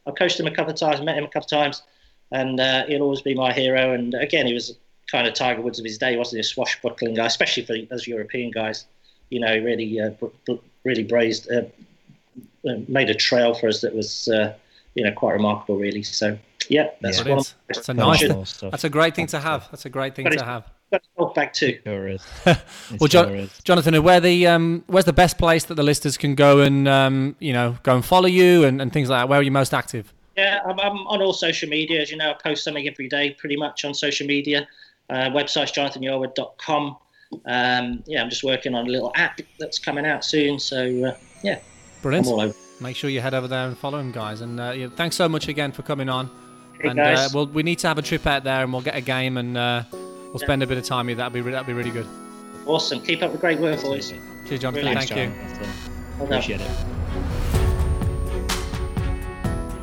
[0.07, 1.83] I've coached him a couple of times, met him a couple of times,
[2.31, 3.93] and uh, he'll always be my hero.
[3.93, 4.75] And again, he was
[5.11, 6.39] kind of Tiger Woods of his day, wasn't he?
[6.41, 8.85] A swashbuckling guy, especially for us European guys.
[9.29, 10.53] You know, really, uh, br- br-
[10.83, 11.61] really brazed, uh,
[12.67, 14.53] uh, made a trail for us that was, uh,
[14.95, 16.03] you know, quite remarkable, really.
[16.03, 16.37] So,
[16.69, 17.35] yeah, that's Yeah.
[17.35, 17.43] one.
[17.43, 17.47] Brilliant.
[17.47, 18.59] Of That's a nice.
[18.59, 19.67] That's a great thing to have.
[19.71, 20.65] That's a great thing to have.
[20.93, 21.79] Got talk back too.
[21.83, 22.23] Sure is.
[22.45, 22.55] Well,
[23.01, 23.59] It Jo- sure is.
[23.63, 27.35] Jonathan, where the um, where's the best place that the listeners can go and um,
[27.39, 29.29] you know go and follow you and, and things like that?
[29.29, 30.13] Where are you most active?
[30.37, 31.99] Yeah, I'm, I'm on all social media.
[32.01, 34.67] As you know, I post something every day pretty much on social media.
[35.09, 36.97] Uh, website's jonathanyarwood.com.
[37.47, 40.59] Um, yeah, I'm just working on a little app that's coming out soon.
[40.59, 41.57] So, uh, yeah,
[42.03, 42.27] Brilliant.
[42.27, 42.55] I'm all over.
[42.81, 44.41] Make sure you head over there and follow him, guys.
[44.41, 46.29] And uh, yeah, thanks so much again for coming on.
[46.81, 47.33] Hey, and uh, guys.
[47.33, 49.57] we'll, we need to have a trip out there, and we'll get a game, and
[49.57, 49.83] uh,
[50.33, 51.15] we'll spend a bit of time here.
[51.15, 52.07] That'd be re- that'd be really good.
[52.65, 52.99] Awesome.
[53.01, 54.13] Keep up the great work, boys.
[54.47, 54.83] Cheers, Jonathan.
[54.83, 55.07] Brilliant.
[55.07, 55.27] Thank you.
[55.37, 55.69] Jonathan.
[56.17, 56.27] Well.
[56.27, 56.69] Appreciate it.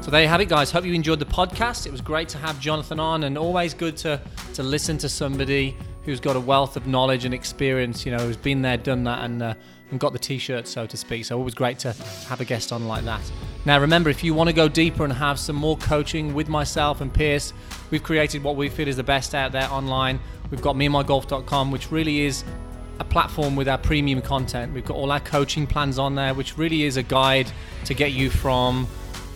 [0.03, 0.71] So there you have it, guys.
[0.71, 1.87] Hope you enjoyed the podcast.
[1.87, 4.21] It was great to have Jonathan on, and always good to
[4.55, 8.05] to listen to somebody who's got a wealth of knowledge and experience.
[8.05, 9.55] You know, who's been there, done that, and uh,
[9.91, 11.25] and got the t-shirt, so to speak.
[11.25, 11.93] So always great to
[12.29, 13.21] have a guest on like that.
[13.65, 17.01] Now, remember, if you want to go deeper and have some more coaching with myself
[17.01, 17.53] and Piers,
[17.91, 20.19] we've created what we feel is the best out there online.
[20.51, 22.45] We've got meandmygolf.com, which really is
[22.99, 24.73] a platform with our premium content.
[24.75, 27.51] We've got all our coaching plans on there, which really is a guide
[27.87, 28.87] to get you from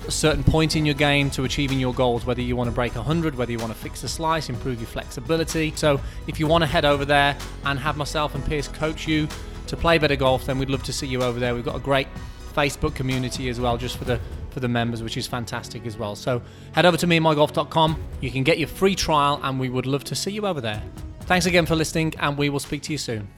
[0.07, 2.95] a certain point in your game to achieving your goals, whether you want to break
[2.95, 5.73] 100, whether you want to fix a slice, improve your flexibility.
[5.77, 9.29] So, if you want to head over there and have myself and Piers coach you
[9.67, 11.55] to play better golf, then we'd love to see you over there.
[11.55, 12.09] We've got a great
[12.55, 14.21] Facebook community as well, just for the
[14.55, 16.17] for the members, which is fantastic as well.
[16.17, 16.41] So
[16.73, 18.03] head over to meandmygolf.com.
[18.23, 20.83] You can get your free trial, and we would love to see you over there.
[21.23, 23.29] Thanks again for listening, and we will speak to you soon.